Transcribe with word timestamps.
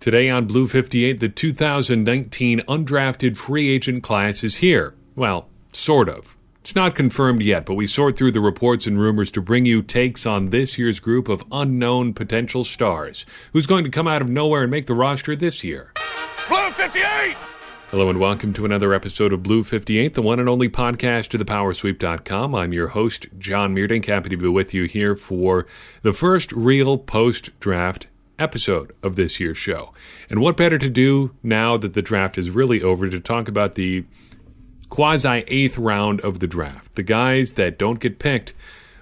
Today 0.00 0.30
on 0.30 0.46
Blue 0.46 0.66
58, 0.66 1.20
the 1.20 1.28
2019 1.28 2.60
undrafted 2.60 3.36
free 3.36 3.68
agent 3.68 4.02
class 4.02 4.42
is 4.42 4.56
here. 4.56 4.94
Well, 5.14 5.50
sort 5.74 6.08
of. 6.08 6.34
It's 6.60 6.74
not 6.74 6.94
confirmed 6.94 7.42
yet, 7.42 7.66
but 7.66 7.74
we 7.74 7.86
sort 7.86 8.16
through 8.16 8.30
the 8.30 8.40
reports 8.40 8.86
and 8.86 8.98
rumors 8.98 9.30
to 9.32 9.42
bring 9.42 9.66
you 9.66 9.82
takes 9.82 10.24
on 10.24 10.48
this 10.48 10.78
year's 10.78 11.00
group 11.00 11.28
of 11.28 11.44
unknown 11.52 12.14
potential 12.14 12.64
stars. 12.64 13.26
Who's 13.52 13.66
going 13.66 13.84
to 13.84 13.90
come 13.90 14.08
out 14.08 14.22
of 14.22 14.30
nowhere 14.30 14.62
and 14.62 14.70
make 14.70 14.86
the 14.86 14.94
roster 14.94 15.36
this 15.36 15.62
year? 15.62 15.92
Blue 16.48 16.70
58! 16.70 17.36
Hello 17.90 18.08
and 18.08 18.18
welcome 18.18 18.54
to 18.54 18.64
another 18.64 18.94
episode 18.94 19.34
of 19.34 19.42
Blue 19.42 19.62
58, 19.62 20.14
the 20.14 20.22
one 20.22 20.40
and 20.40 20.48
only 20.48 20.70
podcast 20.70 21.28
to 21.28 21.38
thepowersweep.com. 21.38 22.54
I'm 22.54 22.72
your 22.72 22.88
host, 22.88 23.26
John 23.38 23.74
Meerdink. 23.74 24.06
Happy 24.06 24.30
to 24.30 24.36
be 24.38 24.48
with 24.48 24.72
you 24.72 24.84
here 24.84 25.14
for 25.14 25.66
the 26.00 26.14
first 26.14 26.52
real 26.52 26.96
post 26.96 27.50
draft 27.60 28.06
episode 28.40 28.94
of 29.02 29.16
this 29.16 29.38
year's 29.38 29.58
show. 29.58 29.92
And 30.28 30.40
what 30.40 30.56
better 30.56 30.78
to 30.78 30.88
do 30.88 31.32
now 31.42 31.76
that 31.76 31.94
the 31.94 32.02
draft 32.02 32.38
is 32.38 32.50
really 32.50 32.82
over 32.82 33.08
to 33.08 33.20
talk 33.20 33.48
about 33.48 33.74
the 33.74 34.04
quasi 34.88 35.44
eighth 35.46 35.78
round 35.78 36.20
of 36.20 36.40
the 36.40 36.46
draft, 36.46 36.94
the 36.96 37.02
guys 37.02 37.52
that 37.52 37.78
don't 37.78 38.00
get 38.00 38.18
picked, 38.18 38.54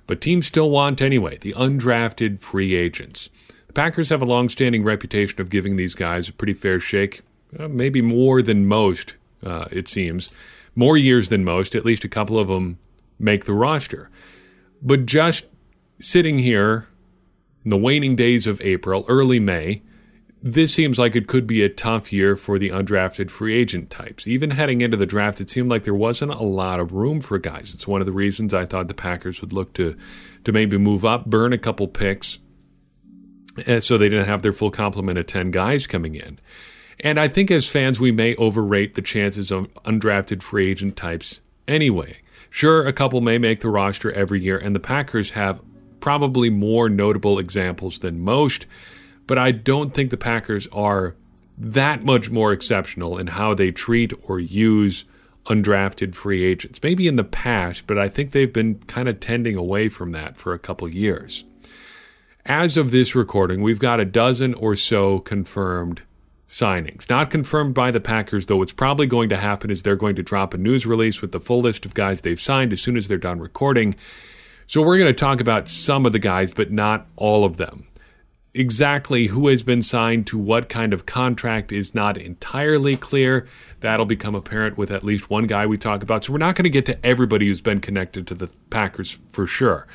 but 0.06 0.20
teams 0.20 0.46
still 0.46 0.70
want 0.70 1.02
anyway, 1.02 1.38
the 1.38 1.52
undrafted 1.54 2.40
free 2.40 2.74
agents. 2.74 3.30
The 3.66 3.72
Packers 3.72 4.08
have 4.08 4.22
a 4.22 4.26
long 4.26 4.48
standing 4.48 4.84
reputation 4.84 5.40
of 5.40 5.50
giving 5.50 5.76
these 5.76 5.94
guys 5.94 6.28
a 6.28 6.32
pretty 6.32 6.54
fair 6.54 6.80
shake, 6.80 7.20
uh, 7.58 7.68
maybe 7.68 8.02
more 8.02 8.42
than 8.42 8.66
most, 8.66 9.16
uh, 9.44 9.66
it 9.70 9.88
seems. 9.88 10.30
More 10.74 10.96
years 10.96 11.28
than 11.28 11.44
most, 11.44 11.74
at 11.74 11.84
least 11.84 12.04
a 12.04 12.08
couple 12.08 12.38
of 12.38 12.48
them 12.48 12.78
make 13.18 13.44
the 13.44 13.52
roster. 13.52 14.10
But 14.80 15.06
just 15.06 15.46
sitting 15.98 16.38
here 16.38 16.88
in 17.68 17.70
the 17.70 17.76
waning 17.76 18.16
days 18.16 18.46
of 18.46 18.62
April, 18.62 19.04
early 19.08 19.38
May, 19.38 19.82
this 20.42 20.72
seems 20.72 20.98
like 20.98 21.14
it 21.14 21.26
could 21.26 21.46
be 21.46 21.62
a 21.62 21.68
tough 21.68 22.14
year 22.14 22.34
for 22.34 22.58
the 22.58 22.70
undrafted 22.70 23.28
free 23.28 23.54
agent 23.54 23.90
types. 23.90 24.26
Even 24.26 24.52
heading 24.52 24.80
into 24.80 24.96
the 24.96 25.04
draft, 25.04 25.38
it 25.38 25.50
seemed 25.50 25.68
like 25.68 25.84
there 25.84 25.92
wasn't 25.92 26.32
a 26.32 26.42
lot 26.42 26.80
of 26.80 26.94
room 26.94 27.20
for 27.20 27.38
guys. 27.38 27.74
It's 27.74 27.86
one 27.86 28.00
of 28.00 28.06
the 28.06 28.12
reasons 28.12 28.54
I 28.54 28.64
thought 28.64 28.88
the 28.88 28.94
Packers 28.94 29.42
would 29.42 29.52
look 29.52 29.74
to 29.74 29.94
to 30.44 30.50
maybe 30.50 30.78
move 30.78 31.04
up, 31.04 31.26
burn 31.26 31.52
a 31.52 31.58
couple 31.58 31.86
picks, 31.88 32.38
eh, 33.66 33.80
so 33.80 33.98
they 33.98 34.08
didn't 34.08 34.28
have 34.28 34.40
their 34.40 34.54
full 34.54 34.70
complement 34.70 35.18
of 35.18 35.26
ten 35.26 35.50
guys 35.50 35.86
coming 35.86 36.14
in. 36.14 36.38
And 37.00 37.20
I 37.20 37.28
think 37.28 37.50
as 37.50 37.68
fans, 37.68 38.00
we 38.00 38.12
may 38.12 38.34
overrate 38.36 38.94
the 38.94 39.02
chances 39.02 39.52
of 39.52 39.70
undrafted 39.82 40.42
free 40.42 40.70
agent 40.70 40.96
types 40.96 41.42
anyway. 41.66 42.22
Sure, 42.48 42.86
a 42.86 42.94
couple 42.94 43.20
may 43.20 43.36
make 43.36 43.60
the 43.60 43.68
roster 43.68 44.10
every 44.12 44.40
year, 44.40 44.56
and 44.56 44.74
the 44.74 44.80
Packers 44.80 45.32
have 45.32 45.60
probably 46.00 46.50
more 46.50 46.88
notable 46.88 47.38
examples 47.38 47.98
than 47.98 48.20
most, 48.20 48.66
but 49.26 49.38
I 49.38 49.50
don't 49.50 49.94
think 49.94 50.10
the 50.10 50.16
Packers 50.16 50.66
are 50.68 51.14
that 51.56 52.04
much 52.04 52.30
more 52.30 52.52
exceptional 52.52 53.18
in 53.18 53.28
how 53.28 53.54
they 53.54 53.72
treat 53.72 54.12
or 54.22 54.38
use 54.38 55.04
undrafted 55.46 56.14
free 56.14 56.44
agents. 56.44 56.80
Maybe 56.82 57.08
in 57.08 57.16
the 57.16 57.24
past, 57.24 57.86
but 57.86 57.98
I 57.98 58.08
think 58.08 58.30
they've 58.30 58.52
been 58.52 58.76
kind 58.80 59.08
of 59.08 59.18
tending 59.18 59.56
away 59.56 59.88
from 59.88 60.12
that 60.12 60.36
for 60.36 60.52
a 60.52 60.58
couple 60.58 60.88
years. 60.88 61.44
As 62.46 62.76
of 62.76 62.90
this 62.90 63.14
recording, 63.14 63.62
we've 63.62 63.78
got 63.78 64.00
a 64.00 64.04
dozen 64.04 64.54
or 64.54 64.76
so 64.76 65.18
confirmed 65.18 66.02
signings. 66.46 67.10
Not 67.10 67.30
confirmed 67.30 67.74
by 67.74 67.90
the 67.90 68.00
Packers, 68.00 68.46
though 68.46 68.56
what's 68.56 68.72
probably 68.72 69.06
going 69.06 69.28
to 69.28 69.36
happen 69.36 69.70
is 69.70 69.82
they're 69.82 69.96
going 69.96 70.16
to 70.16 70.22
drop 70.22 70.54
a 70.54 70.58
news 70.58 70.86
release 70.86 71.20
with 71.20 71.32
the 71.32 71.40
full 71.40 71.60
list 71.60 71.84
of 71.84 71.92
guys 71.94 72.22
they've 72.22 72.40
signed 72.40 72.72
as 72.72 72.80
soon 72.80 72.96
as 72.96 73.08
they're 73.08 73.18
done 73.18 73.38
recording. 73.38 73.94
So 74.68 74.82
we're 74.82 74.98
going 74.98 75.08
to 75.08 75.18
talk 75.18 75.40
about 75.40 75.66
some 75.66 76.04
of 76.04 76.12
the 76.12 76.18
guys, 76.18 76.52
but 76.52 76.70
not 76.70 77.06
all 77.16 77.46
of 77.46 77.56
them. 77.56 77.86
Exactly 78.52 79.28
who 79.28 79.48
has 79.48 79.62
been 79.62 79.80
signed 79.80 80.26
to 80.26 80.36
what 80.36 80.68
kind 80.68 80.92
of 80.92 81.06
contract 81.06 81.72
is 81.72 81.94
not 81.94 82.18
entirely 82.18 82.94
clear. 82.94 83.46
That'll 83.80 84.04
become 84.04 84.34
apparent 84.34 84.76
with 84.76 84.90
at 84.90 85.02
least 85.02 85.30
one 85.30 85.46
guy 85.46 85.64
we 85.64 85.78
talk 85.78 86.02
about. 86.02 86.24
So 86.24 86.34
we're 86.34 86.38
not 86.38 86.54
going 86.54 86.64
to 86.64 86.70
get 86.70 86.84
to 86.84 87.06
everybody 87.06 87.46
who's 87.46 87.62
been 87.62 87.80
connected 87.80 88.26
to 88.26 88.34
the 88.34 88.48
Packers 88.68 89.18
for 89.30 89.46
sure. 89.46 89.86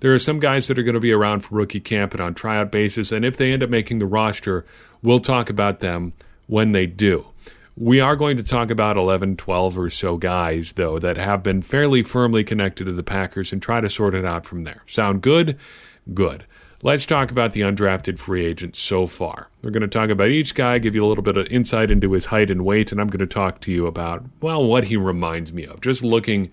There 0.00 0.12
are 0.12 0.18
some 0.18 0.40
guys 0.40 0.66
that 0.66 0.76
are 0.76 0.82
going 0.82 0.94
to 0.94 1.00
be 1.00 1.12
around 1.12 1.44
for 1.44 1.54
rookie 1.54 1.78
camp 1.78 2.12
and 2.12 2.20
on 2.20 2.34
tryout 2.34 2.72
basis, 2.72 3.12
and 3.12 3.24
if 3.24 3.36
they 3.36 3.52
end 3.52 3.62
up 3.62 3.70
making 3.70 4.00
the 4.00 4.06
roster, 4.06 4.66
we'll 5.02 5.20
talk 5.20 5.48
about 5.48 5.78
them 5.78 6.14
when 6.48 6.72
they 6.72 6.86
do. 6.86 7.26
We 7.78 8.00
are 8.00 8.16
going 8.16 8.38
to 8.38 8.42
talk 8.42 8.70
about 8.70 8.96
11, 8.96 9.36
12 9.36 9.78
or 9.78 9.90
so 9.90 10.16
guys, 10.16 10.72
though, 10.72 10.98
that 10.98 11.18
have 11.18 11.42
been 11.42 11.60
fairly 11.60 12.02
firmly 12.02 12.42
connected 12.42 12.84
to 12.86 12.92
the 12.92 13.02
Packers 13.02 13.52
and 13.52 13.60
try 13.60 13.82
to 13.82 13.90
sort 13.90 14.14
it 14.14 14.24
out 14.24 14.46
from 14.46 14.64
there. 14.64 14.82
Sound 14.86 15.20
good? 15.20 15.58
Good. 16.14 16.46
Let's 16.82 17.04
talk 17.04 17.30
about 17.30 17.52
the 17.52 17.60
undrafted 17.60 18.18
free 18.18 18.46
agents 18.46 18.78
so 18.78 19.06
far. 19.06 19.48
We're 19.62 19.72
going 19.72 19.82
to 19.82 19.88
talk 19.88 20.08
about 20.08 20.28
each 20.28 20.54
guy, 20.54 20.78
give 20.78 20.94
you 20.94 21.04
a 21.04 21.08
little 21.08 21.22
bit 21.22 21.36
of 21.36 21.48
insight 21.48 21.90
into 21.90 22.12
his 22.12 22.26
height 22.26 22.50
and 22.50 22.64
weight, 22.64 22.92
and 22.92 23.00
I'm 23.00 23.08
going 23.08 23.20
to 23.20 23.26
talk 23.26 23.60
to 23.62 23.72
you 23.72 23.86
about, 23.86 24.24
well, 24.40 24.64
what 24.64 24.84
he 24.84 24.96
reminds 24.96 25.52
me 25.52 25.66
of. 25.66 25.82
Just 25.82 26.02
looking 26.02 26.50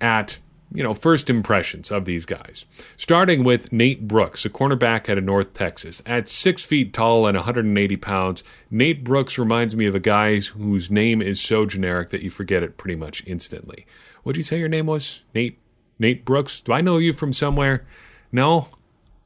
at 0.00 0.38
you 0.72 0.82
know, 0.82 0.94
first 0.94 1.30
impressions 1.30 1.90
of 1.92 2.04
these 2.04 2.26
guys. 2.26 2.66
Starting 2.96 3.44
with 3.44 3.72
Nate 3.72 4.08
Brooks, 4.08 4.44
a 4.44 4.50
cornerback 4.50 5.08
out 5.08 5.18
of 5.18 5.24
North 5.24 5.54
Texas. 5.54 6.02
At 6.04 6.28
six 6.28 6.64
feet 6.64 6.92
tall 6.92 7.26
and 7.26 7.36
180 7.36 7.96
pounds, 7.96 8.44
Nate 8.70 9.04
Brooks 9.04 9.38
reminds 9.38 9.76
me 9.76 9.86
of 9.86 9.94
a 9.94 10.00
guy 10.00 10.40
whose 10.40 10.90
name 10.90 11.22
is 11.22 11.40
so 11.40 11.66
generic 11.66 12.10
that 12.10 12.22
you 12.22 12.30
forget 12.30 12.62
it 12.62 12.76
pretty 12.76 12.96
much 12.96 13.22
instantly. 13.26 13.86
What'd 14.22 14.36
you 14.36 14.42
say 14.42 14.58
your 14.58 14.68
name 14.68 14.86
was? 14.86 15.22
Nate? 15.34 15.58
Nate 15.98 16.24
Brooks? 16.24 16.60
Do 16.60 16.72
I 16.72 16.80
know 16.80 16.98
you 16.98 17.12
from 17.12 17.32
somewhere? 17.32 17.86
No? 18.32 18.68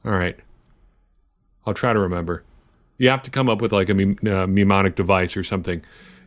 All 0.05 0.11
right. 0.11 0.37
I'll 1.65 1.73
try 1.73 1.93
to 1.93 1.99
remember. 1.99 2.43
You 2.97 3.09
have 3.09 3.23
to 3.23 3.31
come 3.31 3.49
up 3.49 3.61
with 3.61 3.71
like 3.71 3.89
a 3.89 3.93
uh, 3.93 4.45
mnemonic 4.45 4.95
device 4.95 5.35
or 5.35 5.43
something 5.43 5.83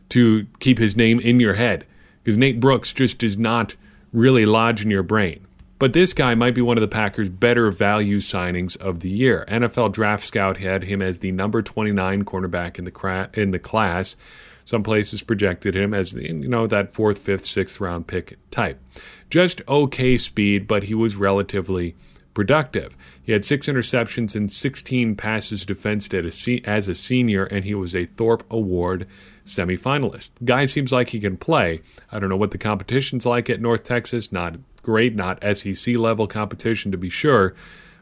to 0.09 0.45
keep 0.59 0.77
his 0.77 0.95
name 0.95 1.19
in 1.19 1.39
your 1.39 1.55
head 1.55 1.85
because 2.23 2.37
Nate 2.37 2.59
Brooks 2.59 2.93
just 2.93 3.23
is 3.23 3.37
not 3.37 3.75
really 4.15 4.45
lodge 4.45 4.83
in 4.83 4.91
your 4.91 5.03
brain. 5.03 5.45
But 5.77 5.93
this 5.93 6.13
guy 6.13 6.35
might 6.35 6.55
be 6.55 6.61
one 6.61 6.77
of 6.77 6.81
the 6.81 6.87
Packers' 6.87 7.29
better 7.29 7.69
value 7.69 8.17
signings 8.17 8.77
of 8.77 9.01
the 9.01 9.09
year. 9.09 9.45
NFL 9.49 9.91
Draft 9.91 10.23
Scout 10.23 10.57
had 10.57 10.85
him 10.85 11.01
as 11.01 11.19
the 11.19 11.31
number 11.31 11.61
29 11.61 12.23
cornerback 12.23 12.79
in 12.79 12.85
the 12.85 12.91
cra- 12.91 13.29
in 13.33 13.51
the 13.51 13.59
class. 13.59 14.15
Some 14.63 14.83
places 14.83 15.21
projected 15.21 15.75
him 15.75 15.93
as 15.93 16.13
the, 16.13 16.23
you 16.23 16.47
know 16.47 16.65
that 16.65 16.93
fourth, 16.93 17.19
fifth, 17.19 17.45
sixth 17.45 17.79
round 17.81 18.07
pick 18.07 18.37
type. 18.51 18.81
Just 19.29 19.61
okay 19.67 20.17
speed, 20.17 20.65
but 20.65 20.83
he 20.83 20.95
was 20.95 21.17
relatively 21.17 21.95
productive. 22.33 22.95
He 23.21 23.31
had 23.31 23.43
six 23.43 23.67
interceptions 23.67 24.35
and 24.35 24.51
16 24.51 25.15
passes 25.15 25.65
defensed 25.65 26.13
as 26.13 26.87
a 26.87 26.95
senior, 26.95 27.45
and 27.45 27.65
he 27.65 27.75
was 27.75 27.95
a 27.95 28.05
Thorpe 28.05 28.43
Award 28.49 29.07
semifinalist. 29.45 30.31
Guy 30.43 30.65
seems 30.65 30.91
like 30.91 31.09
he 31.09 31.19
can 31.19 31.37
play. 31.37 31.81
I 32.11 32.19
don't 32.19 32.29
know 32.29 32.35
what 32.35 32.51
the 32.51 32.57
competition's 32.57 33.25
like 33.25 33.49
at 33.49 33.61
North 33.61 33.83
Texas. 33.83 34.31
Not 34.31 34.57
great, 34.81 35.15
not 35.15 35.43
SEC 35.55 35.95
level 35.95 36.27
competition 36.27 36.91
to 36.91 36.97
be 36.97 37.09
sure, 37.09 37.53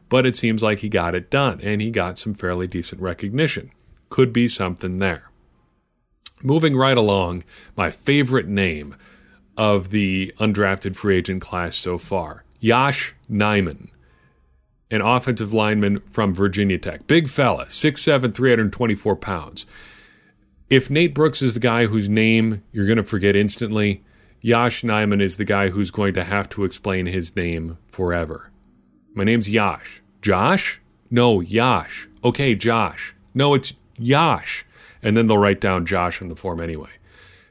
but 0.10 0.26
it 0.26 0.36
seems 0.36 0.64
like 0.64 0.80
he 0.80 0.90
got 0.90 1.16
it 1.16 1.30
done, 1.30 1.60
and 1.62 1.82
he 1.82 1.92
got 1.92 2.18
some 2.18 2.34
fairly 2.34 2.68
decent 2.68 3.02
recognition. 3.02 3.72
Could 4.10 4.32
be 4.34 4.48
something 4.48 5.00
there. 5.00 5.30
Moving 6.42 6.76
right 6.76 6.98
along, 6.98 7.44
my 7.76 7.90
favorite 7.90 8.48
name 8.48 8.96
of 9.56 9.92
the 9.92 10.34
undrafted 10.40 10.96
free 10.96 11.18
agent 11.18 11.42
class 11.42 11.76
so 11.76 11.98
far, 11.98 12.44
Yosh 12.60 13.14
Nijman 13.30 13.90
an 14.94 15.02
offensive 15.02 15.52
lineman 15.52 16.00
from 16.12 16.32
Virginia 16.32 16.78
Tech. 16.78 17.08
Big 17.08 17.28
fella, 17.28 17.66
6'7, 17.66 18.32
324 18.34 19.16
pounds. 19.16 19.66
If 20.74 20.90
Nate 20.90 21.14
Brooks 21.14 21.44
is 21.44 21.54
the 21.54 21.60
guy 21.60 21.86
whose 21.86 22.10
name 22.10 22.64
you're 22.72 22.88
going 22.88 22.98
to 22.98 23.04
forget 23.04 23.36
instantly, 23.36 24.04
Yosh 24.42 24.82
Nijman 24.82 25.22
is 25.22 25.38
the 25.38 25.46
guy 25.46 25.70
who's 25.70 25.92
going 25.92 26.16
to 26.16 26.24
have 26.24 26.50
to 26.50 26.64
explain 26.64 27.06
his 27.06 27.36
name 27.36 27.78
forever. 27.92 28.50
My 29.14 29.24
name's 29.24 29.48
Yosh. 29.48 30.02
Josh? 30.24 30.82
No, 31.12 31.42
Yosh. 31.42 32.08
Okay, 32.24 32.56
Josh. 32.56 33.14
No, 33.36 33.54
it's 33.54 33.76
Yosh. 34.00 34.66
And 35.04 35.16
then 35.16 35.28
they'll 35.28 35.38
write 35.38 35.62
down 35.62 35.86
Josh 35.86 36.20
in 36.20 36.28
the 36.28 36.36
form 36.36 36.60
anyway. 36.60 36.90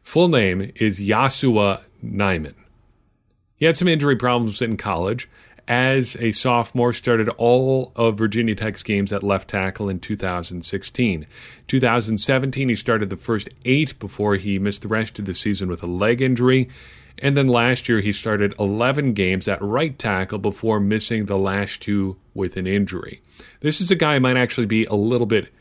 Full 0.03 0.27
name 0.27 0.73
is 0.75 0.99
Yosuah 0.99 1.83
Nijman. 2.05 2.57
He 3.55 3.67
had 3.67 3.77
some 3.77 3.87
injury 3.87 4.17
problems 4.17 4.61
in 4.61 4.77
college 4.77 5.29
as 5.69 6.17
a 6.21 6.33
sophomore, 6.33 6.93
started 6.93 7.29
all 7.31 7.93
of 7.97 8.19
Virginia 8.19 8.55
Tech's 8.55 8.83
games 8.83 9.13
at 9.13 9.23
left 9.23 9.49
tackle 9.49 9.89
in 9.89 10.01
2016. 10.01 11.27
2017, 11.69 12.69
he 12.69 12.75
started 12.75 13.11
the 13.11 13.17
first 13.17 13.49
eight 13.65 13.99
before 13.99 14.37
he 14.37 14.59
missed 14.59 14.83
the 14.83 14.89
rest 14.89 15.19
of 15.19 15.25
the 15.25 15.35
season 15.35 15.69
with 15.69 15.83
a 15.83 15.87
leg 15.87 16.21
injury. 16.21 16.69
And 17.19 17.37
then 17.37 17.47
last 17.47 17.89
year, 17.89 18.01
he 18.01 18.13
started 18.13 18.55
11 18.59 19.13
games 19.13 19.47
at 19.47 19.63
right 19.63 19.97
tackle 19.99 20.39
before 20.39 20.81
missing 20.81 21.27
the 21.27 21.39
last 21.39 21.83
two 21.83 22.17
with 22.35 22.57
an 22.57 22.67
injury. 22.67 23.21
This 23.61 23.81
is 23.81 23.91
a 23.91 23.97
guy 23.97 24.15
who 24.15 24.21
might 24.21 24.37
actually 24.37 24.67
be 24.67 24.85
a 24.87 24.95
little 24.95 25.27
bit 25.27 25.53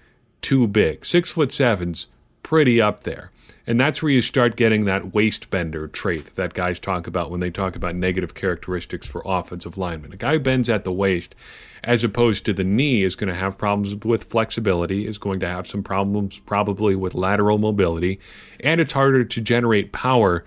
too 0.41 0.67
big. 0.67 1.05
Six 1.05 1.29
foot 1.29 1.51
seven's 1.51 2.07
pretty 2.41 2.81
up 2.81 3.01
there. 3.01 3.31
And 3.67 3.79
that's 3.79 4.01
where 4.01 4.11
you 4.11 4.21
start 4.21 4.55
getting 4.55 4.85
that 4.85 5.13
waist 5.13 5.49
bender 5.49 5.87
trait 5.87 6.35
that 6.35 6.53
guys 6.53 6.79
talk 6.79 7.07
about 7.07 7.29
when 7.29 7.39
they 7.39 7.51
talk 7.51 7.75
about 7.75 7.95
negative 7.95 8.33
characteristics 8.33 9.07
for 9.07 9.21
offensive 9.25 9.77
linemen. 9.77 10.13
A 10.13 10.17
guy 10.17 10.33
who 10.33 10.39
bends 10.39 10.69
at 10.69 10.83
the 10.83 10.91
waist 10.91 11.35
as 11.83 12.03
opposed 12.03 12.45
to 12.45 12.53
the 12.53 12.63
knee 12.63 13.03
is 13.03 13.15
going 13.15 13.27
to 13.27 13.35
have 13.35 13.57
problems 13.57 13.95
with 14.05 14.23
flexibility, 14.23 15.07
is 15.07 15.17
going 15.17 15.39
to 15.39 15.47
have 15.47 15.67
some 15.67 15.83
problems 15.83 16.39
probably 16.39 16.95
with 16.95 17.15
lateral 17.15 17.57
mobility, 17.57 18.19
and 18.59 18.79
it's 18.79 18.93
harder 18.93 19.23
to 19.23 19.41
generate 19.41 19.91
power 19.91 20.43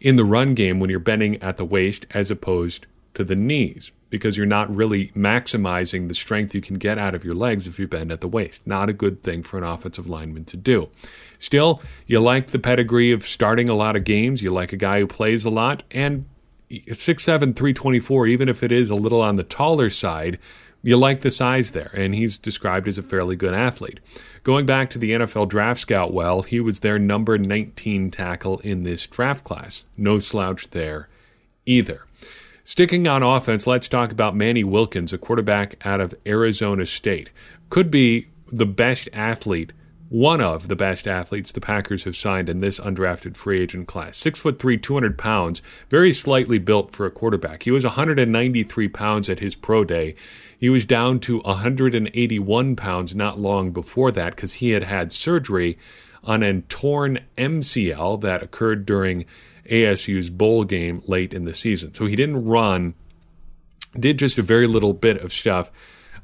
in 0.00 0.16
the 0.16 0.24
run 0.24 0.54
game 0.54 0.80
when 0.80 0.88
you're 0.88 0.98
bending 0.98 1.42
at 1.42 1.56
the 1.56 1.64
waist 1.64 2.06
as 2.12 2.30
opposed 2.30 2.86
to 3.14 3.24
the 3.24 3.36
knees 3.36 3.92
because 4.10 4.36
you're 4.36 4.46
not 4.46 4.74
really 4.74 5.08
maximizing 5.08 6.08
the 6.08 6.14
strength 6.14 6.54
you 6.54 6.60
can 6.60 6.78
get 6.78 6.98
out 6.98 7.14
of 7.14 7.24
your 7.24 7.34
legs 7.34 7.66
if 7.66 7.78
you 7.78 7.86
bend 7.86 8.10
at 8.10 8.20
the 8.20 8.28
waist. 8.28 8.66
Not 8.66 8.88
a 8.88 8.92
good 8.92 9.22
thing 9.22 9.42
for 9.42 9.58
an 9.58 9.64
offensive 9.64 10.08
lineman 10.08 10.44
to 10.46 10.56
do. 10.56 10.88
Still, 11.38 11.82
you 12.06 12.20
like 12.20 12.48
the 12.48 12.58
pedigree 12.58 13.12
of 13.12 13.26
starting 13.26 13.68
a 13.68 13.74
lot 13.74 13.96
of 13.96 14.04
games. 14.04 14.42
You 14.42 14.50
like 14.50 14.72
a 14.72 14.76
guy 14.76 15.00
who 15.00 15.06
plays 15.06 15.44
a 15.44 15.50
lot. 15.50 15.82
And 15.90 16.26
6'7, 16.70 17.54
324, 17.54 18.26
even 18.26 18.48
if 18.48 18.62
it 18.62 18.72
is 18.72 18.90
a 18.90 18.94
little 18.94 19.20
on 19.20 19.36
the 19.36 19.42
taller 19.42 19.90
side, 19.90 20.38
you 20.82 20.96
like 20.96 21.20
the 21.20 21.30
size 21.30 21.72
there. 21.72 21.90
And 21.94 22.14
he's 22.14 22.38
described 22.38 22.88
as 22.88 22.98
a 22.98 23.02
fairly 23.02 23.36
good 23.36 23.54
athlete. 23.54 24.00
Going 24.42 24.66
back 24.66 24.90
to 24.90 24.98
the 24.98 25.12
NFL 25.12 25.48
draft 25.48 25.80
scout, 25.80 26.12
well, 26.12 26.42
he 26.42 26.60
was 26.60 26.80
their 26.80 26.98
number 26.98 27.36
19 27.36 28.10
tackle 28.10 28.58
in 28.60 28.84
this 28.84 29.06
draft 29.06 29.44
class. 29.44 29.84
No 29.96 30.18
slouch 30.18 30.70
there 30.70 31.08
either. 31.66 32.04
Sticking 32.68 33.08
on 33.08 33.22
offense, 33.22 33.66
let's 33.66 33.88
talk 33.88 34.12
about 34.12 34.36
Manny 34.36 34.62
Wilkins, 34.62 35.14
a 35.14 35.16
quarterback 35.16 35.76
out 35.86 36.02
of 36.02 36.14
Arizona 36.26 36.84
State. 36.84 37.30
Could 37.70 37.90
be 37.90 38.26
the 38.46 38.66
best 38.66 39.08
athlete, 39.14 39.72
one 40.10 40.42
of 40.42 40.68
the 40.68 40.76
best 40.76 41.08
athletes 41.08 41.50
the 41.50 41.62
Packers 41.62 42.04
have 42.04 42.14
signed 42.14 42.50
in 42.50 42.60
this 42.60 42.78
undrafted 42.78 43.38
free 43.38 43.62
agent 43.62 43.88
class. 43.88 44.18
Six 44.18 44.38
foot 44.40 44.58
three, 44.58 44.76
200 44.76 45.16
pounds, 45.16 45.62
very 45.88 46.12
slightly 46.12 46.58
built 46.58 46.92
for 46.92 47.06
a 47.06 47.10
quarterback. 47.10 47.62
He 47.62 47.70
was 47.70 47.84
193 47.84 48.88
pounds 48.88 49.30
at 49.30 49.40
his 49.40 49.54
pro 49.54 49.82
day. 49.82 50.14
He 50.58 50.68
was 50.68 50.84
down 50.84 51.20
to 51.20 51.38
181 51.38 52.76
pounds 52.76 53.16
not 53.16 53.40
long 53.40 53.70
before 53.70 54.10
that 54.10 54.36
because 54.36 54.52
he 54.54 54.72
had 54.72 54.82
had 54.82 55.10
surgery 55.10 55.78
on 56.22 56.42
a 56.42 56.60
torn 56.60 57.20
MCL 57.38 58.20
that 58.20 58.42
occurred 58.42 58.84
during 58.84 59.24
ASU's 59.68 60.30
bowl 60.30 60.64
game 60.64 61.02
late 61.06 61.32
in 61.32 61.44
the 61.44 61.54
season. 61.54 61.94
So 61.94 62.06
he 62.06 62.16
didn't 62.16 62.44
run, 62.44 62.94
did 63.98 64.18
just 64.18 64.38
a 64.38 64.42
very 64.42 64.66
little 64.66 64.92
bit 64.92 65.18
of 65.18 65.32
stuff 65.32 65.70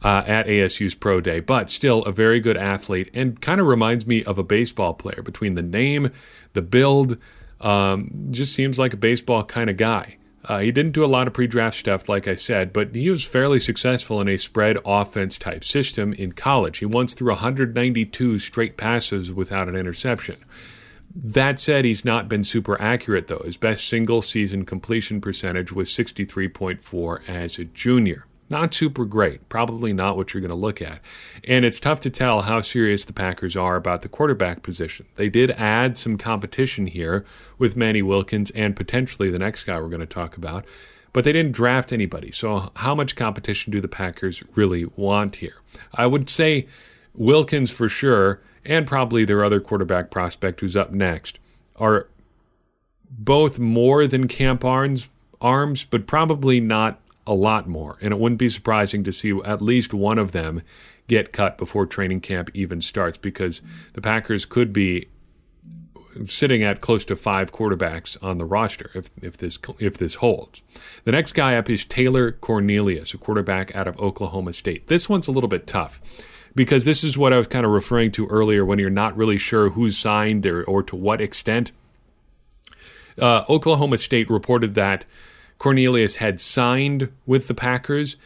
uh, 0.03 0.23
at 0.27 0.47
ASU's 0.47 0.95
pro 0.95 1.21
day, 1.21 1.41
but 1.41 1.71
still 1.71 2.05
a 2.05 2.13
very 2.13 2.41
good 2.41 2.57
athlete 2.57 3.11
and 3.15 3.41
kind 3.41 3.61
of 3.61 3.67
reminds 3.67 4.07
me 4.07 4.23
of 4.25 4.39
a 4.39 4.43
baseball 4.43 4.95
player 4.95 5.23
between 5.23 5.55
the 5.55 5.63
name, 5.63 6.11
the 6.53 6.63
build. 6.63 7.17
Um, 7.61 8.29
just 8.31 8.55
seems 8.55 8.79
like 8.79 8.93
a 8.93 8.99
baseball 8.99 9.45
kind 9.45 9.71
of 9.71 9.77
guy. 9.79 10.19
Uh, 10.47 10.59
he 10.59 10.71
didn't 10.71 10.93
do 10.93 11.05
a 11.05 11.07
lot 11.07 11.27
of 11.27 11.33
pre 11.33 11.47
draft 11.47 11.77
stuff, 11.77 12.09
like 12.09 12.29
I 12.29 12.35
said, 12.35 12.73
but 12.73 12.95
he 12.95 13.09
was 13.09 13.25
fairly 13.25 13.59
successful 13.59 14.21
in 14.21 14.29
a 14.29 14.37
spread 14.37 14.77
offense 14.85 15.39
type 15.39 15.65
system 15.65 16.13
in 16.13 16.33
college. 16.33 16.79
He 16.79 16.87
once 16.87 17.15
threw 17.15 17.33
192 17.33 18.39
straight 18.39 18.77
passes 18.77 19.33
without 19.33 19.69
an 19.69 19.77
interception. 19.77 20.37
That 21.15 21.61
said, 21.61 21.85
he's 21.85 22.05
not 22.05 22.29
been 22.29 22.43
super 22.43 22.81
accurate, 22.81 23.29
though. 23.29 23.43
His 23.45 23.57
best 23.57 23.87
single 23.87 24.21
season 24.21 24.65
completion 24.65 25.21
percentage 25.21 25.71
was 25.71 25.89
63.4 25.91 27.29
as 27.29 27.59
a 27.59 27.65
junior. 27.65 28.27
Not 28.51 28.75
super 28.75 29.05
great, 29.05 29.49
probably 29.49 29.93
not 29.93 30.17
what 30.17 30.35
you're 30.35 30.41
going 30.41 30.51
to 30.51 30.57
look 30.57 30.83
at. 30.83 31.01
And 31.45 31.65
it's 31.65 31.81
tough 31.81 32.01
to 32.01 32.11
tell 32.11 32.43
how 32.43 32.61
serious 32.61 33.05
the 33.05 33.13
Packers 33.13 33.57
are 33.57 33.77
about 33.77 34.03
the 34.03 34.09
quarterback 34.09 34.63
position. 34.63 35.07
They 35.17 35.29
did 35.29 35.53
add 35.53 35.97
some 35.97 36.19
competition 36.19 36.87
here 36.87 37.25
with 37.59 37.77
Manny 37.77 38.03
Wilkins 38.03 38.51
and 38.51 38.77
potentially 38.77 39.31
the 39.31 39.39
next 39.39 39.65
guy 39.65 39.81
we're 39.81 39.89
going 39.89 40.01
to 40.01 40.07
talk 40.07 40.37
about, 40.37 40.67
but 41.13 41.25
they 41.25 41.33
didn't 41.33 41.53
draft 41.53 41.93
anybody. 41.93 42.33
So, 42.33 42.71
how 42.77 42.95
much 42.95 43.17
competition 43.17 43.73
do 43.73 43.81
the 43.81 43.89
Packers 43.89 44.43
really 44.55 44.85
want 44.97 45.37
here? 45.37 45.63
I 45.95 46.07
would 46.07 46.29
say 46.29 46.67
Wilkins 47.15 47.71
for 47.71 47.89
sure 47.89 48.41
and 48.65 48.87
probably 48.87 49.25
their 49.25 49.45
other 49.45 49.61
quarterback 49.61 50.11
prospect 50.11 50.61
who's 50.61 50.77
up 50.77 50.91
next, 50.91 51.39
are 51.77 52.09
both 53.11 53.59
more 53.59 54.07
than 54.07 54.29
Camp 54.29 54.65
Arms, 54.65 55.09
arms, 55.41 55.85
but 55.85 56.07
probably 56.07 56.61
not 56.61 57.01
a 57.27 57.35
lot 57.35 57.69
more. 57.69 57.97
And 58.01 58.13
it 58.13 58.19
wouldn't 58.19 58.39
be 58.39 58.49
surprising 58.49 59.05
to 59.05 59.13
see 59.13 59.39
at 59.45 59.63
least 59.63 59.95
one 59.95 60.19
of 60.19 60.33
them 60.33 60.63
get 61.07 61.33
cut 61.33 61.59
before 61.59 61.87
training 61.87 62.21
camp 62.21 62.51
even 62.55 62.81
starts 62.81 63.19
because 63.19 63.63
the 63.93 64.01
Packers 64.01 64.45
could 64.45 64.73
be 64.73 65.09
sitting 66.23 66.63
at 66.63 66.81
close 66.81 67.05
to 67.05 67.17
five 67.17 67.53
quarterbacks 67.53 68.17
on 68.23 68.39
the 68.39 68.45
roster 68.45 68.91
if, 68.95 69.11
if 69.21 69.37
this 69.37 69.59
if 69.79 69.99
this 69.99 70.17
holds. 70.17 70.63
The 71.05 71.13
next 71.13 71.33
guy 71.33 71.57
up 71.57 71.69
is 71.69 71.85
Taylor 71.85 72.31
Cornelius, 72.31 73.15
a 73.15 73.19
quarterback 73.19 73.75
out 73.75 73.89
of 73.89 73.99
Oklahoma 73.99 74.53
State. 74.53 74.87
This 74.87 75.09
one's 75.09 75.27
a 75.27 75.33
little 75.33 75.49
bit 75.49 75.67
tough 75.67 76.01
because 76.55 76.85
this 76.85 77.03
is 77.03 77.19
what 77.19 77.33
I 77.33 77.39
was 77.39 77.47
kind 77.47 77.67
of 77.67 77.73
referring 77.73 78.11
to 78.13 78.27
earlier 78.27 78.65
when 78.65 78.79
you're 78.79 78.91
not 78.91 79.17
really 79.17 79.39
sure 79.39 79.71
who's 79.71 79.99
signed 79.99 80.47
or, 80.47 80.65
or 80.65 80.83
to 80.85 80.97
what 80.97 81.21
extent. 81.21 81.73
Uh, 83.21 83.45
Oklahoma 83.49 83.99
State 83.99 84.31
reported 84.31 84.75
that 84.75 85.05
Cornelius 85.59 86.17
had 86.17 86.41
signed 86.41 87.13
with 87.27 87.49
the 87.49 87.55
Packers. 87.55 88.17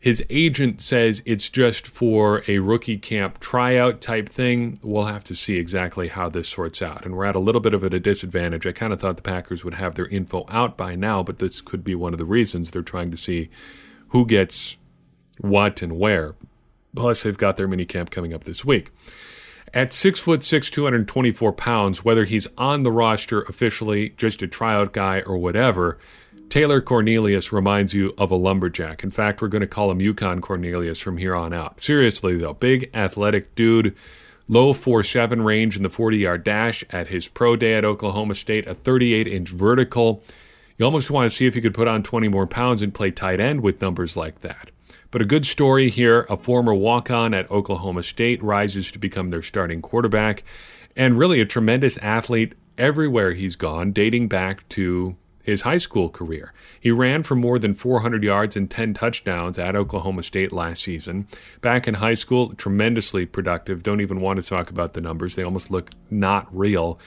His 0.00 0.24
agent 0.30 0.80
says 0.80 1.24
it's 1.26 1.50
just 1.50 1.84
for 1.84 2.44
a 2.46 2.60
rookie 2.60 2.98
camp 2.98 3.40
tryout 3.40 4.00
type 4.00 4.28
thing. 4.28 4.78
We'll 4.82 5.06
have 5.06 5.24
to 5.24 5.34
see 5.34 5.56
exactly 5.56 6.06
how 6.06 6.28
this 6.28 6.48
sorts 6.48 6.80
out. 6.80 7.04
And 7.04 7.16
we're 7.16 7.24
at 7.24 7.34
a 7.34 7.40
little 7.40 7.60
bit 7.60 7.74
of 7.74 7.82
a 7.82 7.90
disadvantage. 7.98 8.64
I 8.64 8.70
kind 8.70 8.92
of 8.92 9.00
thought 9.00 9.16
the 9.16 9.22
Packers 9.22 9.64
would 9.64 9.74
have 9.74 9.96
their 9.96 10.06
info 10.06 10.46
out 10.48 10.76
by 10.76 10.94
now, 10.94 11.24
but 11.24 11.40
this 11.40 11.60
could 11.60 11.82
be 11.82 11.96
one 11.96 12.12
of 12.12 12.20
the 12.20 12.24
reasons 12.24 12.70
they're 12.70 12.82
trying 12.82 13.10
to 13.10 13.16
see 13.16 13.50
who 14.10 14.24
gets 14.24 14.76
what 15.40 15.82
and 15.82 15.98
where. 15.98 16.36
Plus, 16.94 17.22
they've 17.22 17.36
got 17.36 17.56
their 17.56 17.68
mini 17.68 17.84
camp 17.84 18.10
coming 18.10 18.32
up 18.32 18.44
this 18.44 18.64
week. 18.64 18.90
At 19.74 19.92
six 19.92 20.18
foot 20.18 20.42
six, 20.42 20.70
224 20.70 21.52
pounds, 21.52 22.04
whether 22.04 22.24
he's 22.24 22.48
on 22.56 22.82
the 22.82 22.92
roster 22.92 23.42
officially, 23.42 24.10
just 24.16 24.42
a 24.42 24.46
tryout 24.46 24.92
guy, 24.92 25.20
or 25.20 25.36
whatever, 25.36 25.98
Taylor 26.48 26.80
Cornelius 26.80 27.52
reminds 27.52 27.92
you 27.92 28.14
of 28.16 28.30
a 28.30 28.36
lumberjack. 28.36 29.04
In 29.04 29.10
fact, 29.10 29.42
we're 29.42 29.48
going 29.48 29.60
to 29.60 29.66
call 29.66 29.90
him 29.90 30.00
Yukon 30.00 30.40
Cornelius 30.40 31.00
from 31.00 31.18
here 31.18 31.34
on 31.34 31.52
out. 31.52 31.80
Seriously, 31.80 32.38
though, 32.38 32.54
big 32.54 32.90
athletic 32.94 33.54
dude, 33.54 33.94
low 34.48 34.72
4 34.72 35.02
7 35.02 35.42
range 35.42 35.76
in 35.76 35.82
the 35.82 35.90
40 35.90 36.16
yard 36.16 36.44
dash 36.44 36.82
at 36.88 37.08
his 37.08 37.28
pro 37.28 37.54
day 37.54 37.74
at 37.74 37.84
Oklahoma 37.84 38.34
State, 38.34 38.66
a 38.66 38.74
38 38.74 39.28
inch 39.28 39.50
vertical. 39.50 40.24
You 40.78 40.86
almost 40.86 41.10
want 41.10 41.30
to 41.30 41.36
see 41.36 41.46
if 41.46 41.54
you 41.54 41.60
could 41.60 41.74
put 41.74 41.88
on 41.88 42.02
20 42.02 42.28
more 42.28 42.46
pounds 42.46 42.80
and 42.80 42.94
play 42.94 43.10
tight 43.10 43.40
end 43.40 43.60
with 43.60 43.82
numbers 43.82 44.16
like 44.16 44.40
that. 44.40 44.70
But 45.10 45.22
a 45.22 45.26
good 45.26 45.46
story 45.46 45.88
here 45.88 46.26
a 46.28 46.36
former 46.36 46.74
walk 46.74 47.10
on 47.10 47.32
at 47.32 47.50
Oklahoma 47.50 48.02
State 48.02 48.42
rises 48.42 48.92
to 48.92 48.98
become 48.98 49.30
their 49.30 49.42
starting 49.42 49.80
quarterback, 49.80 50.44
and 50.94 51.18
really 51.18 51.40
a 51.40 51.46
tremendous 51.46 51.96
athlete 51.98 52.54
everywhere 52.76 53.32
he's 53.32 53.56
gone, 53.56 53.92
dating 53.92 54.28
back 54.28 54.68
to 54.70 55.16
his 55.42 55.62
high 55.62 55.78
school 55.78 56.10
career. 56.10 56.52
He 56.78 56.90
ran 56.90 57.22
for 57.22 57.34
more 57.34 57.58
than 57.58 57.72
400 57.72 58.22
yards 58.22 58.54
and 58.54 58.70
10 58.70 58.92
touchdowns 58.92 59.58
at 59.58 59.74
Oklahoma 59.74 60.22
State 60.22 60.52
last 60.52 60.82
season. 60.82 61.26
Back 61.62 61.88
in 61.88 61.94
high 61.94 62.14
school, 62.14 62.52
tremendously 62.52 63.24
productive. 63.24 63.82
Don't 63.82 64.02
even 64.02 64.20
want 64.20 64.36
to 64.36 64.46
talk 64.46 64.68
about 64.68 64.92
the 64.92 65.00
numbers, 65.00 65.36
they 65.36 65.42
almost 65.42 65.70
look 65.70 65.90
not 66.10 66.54
real. 66.54 66.98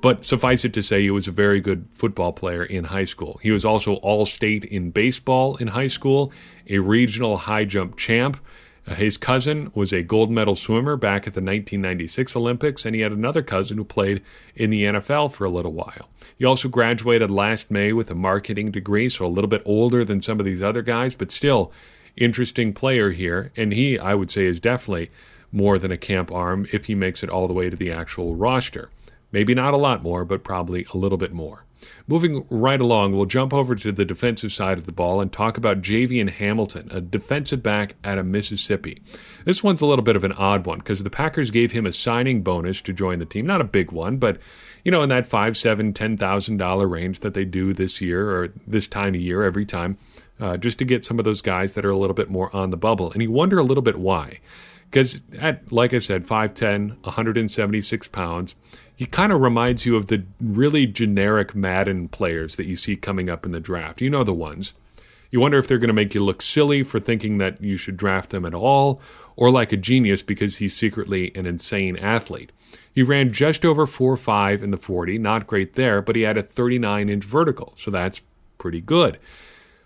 But 0.00 0.24
suffice 0.24 0.64
it 0.64 0.72
to 0.74 0.82
say, 0.82 1.02
he 1.02 1.10
was 1.10 1.26
a 1.26 1.32
very 1.32 1.60
good 1.60 1.88
football 1.92 2.32
player 2.32 2.62
in 2.62 2.84
high 2.84 3.04
school. 3.04 3.40
He 3.42 3.50
was 3.50 3.64
also 3.64 3.94
all 3.96 4.24
state 4.26 4.64
in 4.64 4.90
baseball 4.90 5.56
in 5.56 5.68
high 5.68 5.88
school, 5.88 6.32
a 6.68 6.78
regional 6.78 7.36
high 7.36 7.64
jump 7.64 7.96
champ. 7.96 8.38
Uh, 8.86 8.94
his 8.94 9.16
cousin 9.16 9.72
was 9.74 9.92
a 9.92 10.02
gold 10.02 10.30
medal 10.30 10.54
swimmer 10.54 10.96
back 10.96 11.26
at 11.26 11.34
the 11.34 11.40
1996 11.40 12.36
Olympics, 12.36 12.86
and 12.86 12.94
he 12.94 13.02
had 13.02 13.10
another 13.10 13.42
cousin 13.42 13.76
who 13.76 13.84
played 13.84 14.22
in 14.54 14.70
the 14.70 14.84
NFL 14.84 15.32
for 15.32 15.44
a 15.44 15.50
little 15.50 15.72
while. 15.72 16.08
He 16.36 16.44
also 16.44 16.68
graduated 16.68 17.30
last 17.30 17.68
May 17.68 17.92
with 17.92 18.08
a 18.10 18.14
marketing 18.14 18.70
degree, 18.70 19.08
so 19.08 19.26
a 19.26 19.28
little 19.28 19.48
bit 19.48 19.62
older 19.64 20.04
than 20.04 20.20
some 20.20 20.38
of 20.38 20.46
these 20.46 20.62
other 20.62 20.82
guys, 20.82 21.16
but 21.16 21.32
still 21.32 21.72
interesting 22.16 22.72
player 22.72 23.10
here. 23.10 23.50
And 23.56 23.72
he, 23.72 23.98
I 23.98 24.14
would 24.14 24.30
say, 24.30 24.44
is 24.44 24.60
definitely 24.60 25.10
more 25.50 25.76
than 25.76 25.90
a 25.90 25.96
camp 25.96 26.30
arm 26.30 26.68
if 26.72 26.84
he 26.84 26.94
makes 26.94 27.24
it 27.24 27.30
all 27.30 27.48
the 27.48 27.54
way 27.54 27.68
to 27.68 27.76
the 27.76 27.90
actual 27.90 28.36
roster. 28.36 28.90
Maybe 29.32 29.54
not 29.54 29.74
a 29.74 29.78
lot 29.78 30.02
more, 30.02 30.24
but 30.24 30.44
probably 30.44 30.86
a 30.92 30.96
little 30.96 31.18
bit 31.18 31.32
more. 31.32 31.64
Moving 32.06 32.44
right 32.48 32.80
along, 32.80 33.14
we'll 33.14 33.26
jump 33.26 33.52
over 33.52 33.74
to 33.76 33.92
the 33.92 34.04
defensive 34.04 34.52
side 34.52 34.78
of 34.78 34.86
the 34.86 34.92
ball 34.92 35.20
and 35.20 35.30
talk 35.30 35.56
about 35.56 35.82
Javien 35.82 36.30
Hamilton, 36.30 36.88
a 36.90 37.00
defensive 37.00 37.62
back 37.62 37.94
out 38.02 38.18
of 38.18 38.26
Mississippi. 38.26 39.02
This 39.44 39.62
one's 39.62 39.80
a 39.80 39.86
little 39.86 40.02
bit 40.02 40.16
of 40.16 40.24
an 40.24 40.32
odd 40.32 40.66
one 40.66 40.78
because 40.78 41.02
the 41.02 41.10
Packers 41.10 41.50
gave 41.50 41.72
him 41.72 41.86
a 41.86 41.92
signing 41.92 42.42
bonus 42.42 42.82
to 42.82 42.92
join 42.92 43.18
the 43.18 43.26
team. 43.26 43.46
Not 43.46 43.60
a 43.60 43.64
big 43.64 43.92
one, 43.92 44.16
but 44.16 44.38
you 44.84 44.90
know, 44.90 45.02
in 45.02 45.08
that 45.10 45.26
five, 45.26 45.56
seven, 45.56 45.92
ten 45.92 46.16
thousand 46.16 46.56
dollar 46.56 46.88
range 46.88 47.20
that 47.20 47.34
they 47.34 47.44
do 47.44 47.72
this 47.72 48.00
year 48.00 48.30
or 48.30 48.48
this 48.66 48.88
time 48.88 49.14
of 49.14 49.20
year 49.20 49.42
every 49.42 49.66
time, 49.66 49.98
uh, 50.40 50.56
just 50.56 50.78
to 50.78 50.84
get 50.84 51.04
some 51.04 51.18
of 51.18 51.24
those 51.24 51.42
guys 51.42 51.74
that 51.74 51.84
are 51.84 51.90
a 51.90 51.96
little 51.96 52.14
bit 52.14 52.30
more 52.30 52.54
on 52.56 52.70
the 52.70 52.76
bubble. 52.76 53.12
And 53.12 53.22
you 53.22 53.30
wonder 53.30 53.58
a 53.58 53.64
little 53.64 53.82
bit 53.82 53.98
why 53.98 54.38
Because, 54.90 55.22
at 55.38 55.70
like 55.70 55.92
I 55.92 55.98
said, 55.98 56.26
5'10, 56.26 57.02
176 57.02 58.08
pounds, 58.08 58.56
he 58.98 59.06
kind 59.06 59.30
of 59.30 59.40
reminds 59.40 59.86
you 59.86 59.94
of 59.94 60.08
the 60.08 60.24
really 60.40 60.84
generic 60.84 61.54
Madden 61.54 62.08
players 62.08 62.56
that 62.56 62.66
you 62.66 62.74
see 62.74 62.96
coming 62.96 63.30
up 63.30 63.46
in 63.46 63.52
the 63.52 63.60
draft. 63.60 64.00
You 64.00 64.10
know 64.10 64.24
the 64.24 64.34
ones. 64.34 64.74
You 65.30 65.38
wonder 65.38 65.56
if 65.56 65.68
they're 65.68 65.78
going 65.78 65.86
to 65.86 65.94
make 65.94 66.14
you 66.14 66.24
look 66.24 66.42
silly 66.42 66.82
for 66.82 66.98
thinking 66.98 67.38
that 67.38 67.62
you 67.62 67.76
should 67.76 67.96
draft 67.96 68.30
them 68.30 68.44
at 68.44 68.56
all, 68.56 69.00
or 69.36 69.52
like 69.52 69.72
a 69.72 69.76
genius 69.76 70.24
because 70.24 70.56
he's 70.56 70.76
secretly 70.76 71.30
an 71.36 71.46
insane 71.46 71.96
athlete. 71.96 72.50
He 72.92 73.04
ran 73.04 73.30
just 73.30 73.64
over 73.64 73.86
4.5 73.86 74.64
in 74.64 74.72
the 74.72 74.76
40, 74.76 75.16
not 75.18 75.46
great 75.46 75.74
there, 75.74 76.02
but 76.02 76.16
he 76.16 76.22
had 76.22 76.36
a 76.36 76.42
39 76.42 77.08
inch 77.08 77.22
vertical, 77.22 77.74
so 77.76 77.92
that's 77.92 78.20
pretty 78.58 78.80
good. 78.80 79.16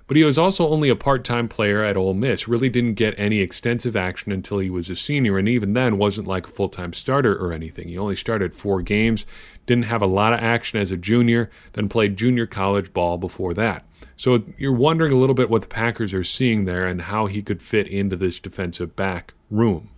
But 0.06 0.16
he 0.16 0.24
was 0.24 0.36
also 0.36 0.68
only 0.68 0.88
a 0.88 0.96
part 0.96 1.24
time 1.24 1.48
player 1.48 1.82
at 1.82 1.96
Ole 1.96 2.14
Miss, 2.14 2.48
really 2.48 2.68
didn't 2.68 2.94
get 2.94 3.14
any 3.18 3.38
extensive 3.38 3.96
action 3.96 4.32
until 4.32 4.58
he 4.58 4.68
was 4.68 4.90
a 4.90 4.96
senior, 4.96 5.38
and 5.38 5.48
even 5.48 5.72
then 5.72 5.98
wasn't 5.98 6.26
like 6.26 6.46
a 6.46 6.50
full 6.50 6.68
time 6.68 6.92
starter 6.92 7.34
or 7.34 7.52
anything. 7.52 7.88
He 7.88 7.96
only 7.96 8.16
started 8.16 8.54
four 8.54 8.82
games, 8.82 9.24
didn't 9.66 9.86
have 9.86 10.02
a 10.02 10.06
lot 10.06 10.32
of 10.32 10.40
action 10.40 10.78
as 10.78 10.90
a 10.90 10.96
junior, 10.96 11.50
then 11.72 11.88
played 11.88 12.16
junior 12.16 12.46
college 12.46 12.92
ball 12.92 13.16
before 13.16 13.54
that. 13.54 13.84
So 14.16 14.44
you're 14.58 14.72
wondering 14.72 15.12
a 15.12 15.16
little 15.16 15.34
bit 15.34 15.50
what 15.50 15.62
the 15.62 15.68
Packers 15.68 16.12
are 16.12 16.24
seeing 16.24 16.64
there 16.64 16.86
and 16.86 17.02
how 17.02 17.26
he 17.26 17.42
could 17.42 17.62
fit 17.62 17.86
into 17.86 18.16
this 18.16 18.40
defensive 18.40 18.94
back 18.94 19.34
room. 19.50 19.90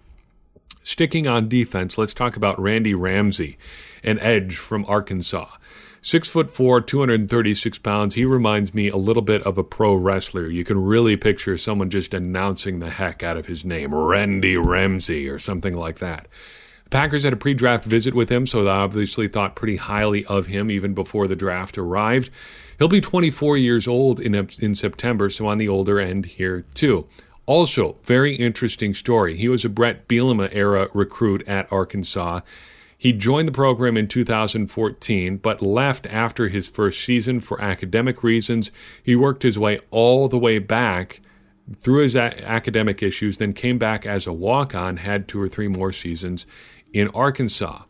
Sticking 0.83 1.27
on 1.27 1.49
defense, 1.49 1.97
let's 1.97 2.13
talk 2.13 2.37
about 2.37 2.61
Randy 2.61 2.95
Ramsey, 2.95 3.57
an 4.03 4.19
edge 4.21 4.57
from 4.57 4.85
Arkansas. 4.87 5.57
Six 6.07 6.29
foot 6.29 6.51
four, 6.51 6.83
236 6.83 7.79
pounds. 7.79 8.15
He 8.15 8.27
reminds 8.27 8.75
me 8.75 8.91
a 8.91 8.97
little 8.99 9.23
bit 9.23 9.43
of 9.45 9.57
a 9.57 9.65
pro 9.65 9.95
wrestler. 9.95 10.51
You 10.51 10.63
can 10.63 10.85
really 10.85 11.17
picture 11.17 11.57
someone 11.57 11.89
just 11.89 12.13
announcing 12.13 12.79
the 12.79 12.91
heck 12.91 13.23
out 13.23 13.39
of 13.39 13.47
his 13.47 13.65
name, 13.65 13.95
Randy 13.95 14.59
Ramsey, 14.59 15.31
or 15.31 15.39
something 15.39 15.75
like 15.75 16.01
that. 16.01 16.27
The 16.85 16.91
Packers 16.91 17.23
had 17.23 17.33
a 17.33 17.37
pre 17.37 17.55
draft 17.55 17.87
visit 17.87 18.13
with 18.13 18.29
him, 18.29 18.47
so 18.47 18.63
they 18.63 18.69
obviously 18.69 19.29
thought 19.29 19.57
pretty 19.57 19.77
highly 19.77 20.27
of 20.27 20.49
him 20.49 20.71
even 20.71 20.93
before 20.93 21.27
the 21.27 21.35
draft 21.35 21.79
arrived. 21.79 22.29
He'll 22.79 22.89
be 22.89 23.01
24 23.01 23.57
years 23.57 23.89
old 23.89 24.21
in, 24.21 24.35
in 24.35 24.75
September, 24.75 25.31
so 25.31 25.47
on 25.47 25.57
the 25.57 25.71
older 25.71 25.99
end 25.99 26.27
here, 26.27 26.67
too. 26.75 27.09
Also, 27.47 27.97
very 28.03 28.35
interesting 28.35 28.93
story. 28.93 29.39
He 29.39 29.49
was 29.49 29.65
a 29.65 29.71
Bret 29.71 30.07
Bielema 30.07 30.51
era 30.53 30.91
recruit 30.93 31.49
at 31.49 31.73
Arkansas. 31.73 32.41
He 33.05 33.13
joined 33.13 33.47
the 33.47 33.53
program 33.53 33.99
in 33.99 34.09
2014, 34.09 35.37
but 35.37 35.61
left 35.61 36.07
after 36.07 36.49
his 36.49 36.69
first 36.69 37.05
season 37.05 37.39
for 37.39 37.61
academic 37.61 38.23
reasons. 38.23 38.73
He 39.03 39.15
worked 39.15 39.43
his 39.43 39.59
way 39.59 39.79
all 39.91 40.27
the 40.27 40.39
way 40.39 40.59
back 40.59 41.21
through 41.77 42.01
his 42.01 42.17
a- 42.17 42.43
academic 42.49 43.03
issues, 43.03 43.37
then 43.37 43.53
came 43.53 43.77
back 43.77 44.07
as 44.07 44.27
a 44.27 44.33
walk 44.33 44.75
on, 44.75 44.97
had 44.97 45.29
two 45.29 45.39
or 45.39 45.51
three 45.51 45.69
more 45.69 45.93
seasons 45.93 46.47
in 46.95 47.09
Arkansas. 47.09 47.83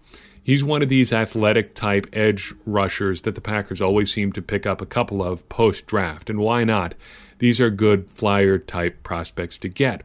He's 0.42 0.64
one 0.64 0.82
of 0.82 0.88
these 0.88 1.12
athletic 1.12 1.76
type 1.76 2.08
edge 2.12 2.52
rushers 2.66 3.22
that 3.22 3.36
the 3.36 3.40
Packers 3.40 3.80
always 3.80 4.12
seem 4.12 4.32
to 4.32 4.42
pick 4.42 4.66
up 4.66 4.80
a 4.80 4.86
couple 4.86 5.22
of 5.22 5.48
post 5.48 5.86
draft, 5.86 6.28
and 6.28 6.40
why 6.40 6.64
not? 6.64 6.96
These 7.38 7.60
are 7.60 7.70
good 7.70 8.10
flyer 8.10 8.58
type 8.58 9.04
prospects 9.04 9.58
to 9.58 9.68
get. 9.68 10.02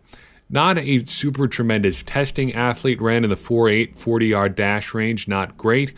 Not 0.50 0.80
a 0.80 1.06
super 1.06 1.48
tremendous 1.48 2.02
testing 2.02 2.54
athlete, 2.54 3.00
ran 3.00 3.24
in 3.24 3.30
the 3.30 3.36
4.8 3.36 3.98
40 3.98 4.26
yard 4.26 4.56
dash 4.56 4.94
range, 4.94 5.28
not 5.28 5.58
great, 5.58 5.94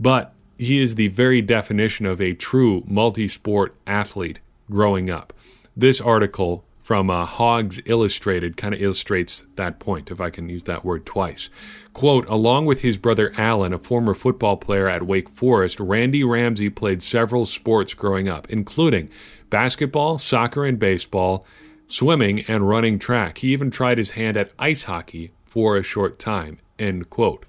but 0.00 0.34
he 0.58 0.80
is 0.80 0.94
the 0.94 1.08
very 1.08 1.40
definition 1.40 2.06
of 2.06 2.20
a 2.20 2.34
true 2.34 2.82
multi 2.86 3.28
sport 3.28 3.76
athlete 3.86 4.40
growing 4.70 5.08
up. 5.08 5.32
This 5.76 6.00
article 6.00 6.64
from 6.82 7.10
uh, 7.10 7.24
Hogs 7.24 7.80
Illustrated 7.86 8.56
kind 8.56 8.74
of 8.74 8.82
illustrates 8.82 9.44
that 9.54 9.78
point, 9.78 10.10
if 10.10 10.20
I 10.20 10.30
can 10.30 10.48
use 10.48 10.64
that 10.64 10.84
word 10.84 11.06
twice. 11.06 11.48
Quote 11.92 12.26
Along 12.28 12.66
with 12.66 12.82
his 12.82 12.98
brother 12.98 13.32
Alan, 13.38 13.72
a 13.72 13.78
former 13.78 14.14
football 14.14 14.56
player 14.56 14.88
at 14.88 15.04
Wake 15.04 15.28
Forest, 15.28 15.78
Randy 15.78 16.24
Ramsey 16.24 16.70
played 16.70 17.02
several 17.02 17.46
sports 17.46 17.94
growing 17.94 18.28
up, 18.28 18.50
including 18.50 19.08
basketball, 19.48 20.18
soccer, 20.18 20.64
and 20.64 20.78
baseball 20.78 21.46
swimming, 21.92 22.40
and 22.48 22.66
running 22.66 22.98
track. 22.98 23.38
He 23.38 23.52
even 23.52 23.70
tried 23.70 23.98
his 23.98 24.12
hand 24.12 24.36
at 24.38 24.50
ice 24.58 24.84
hockey 24.84 25.32
for 25.44 25.76
a 25.76 25.82
short 25.82 26.18
time. 26.18 26.58
End 26.78 27.10
quote. 27.10 27.44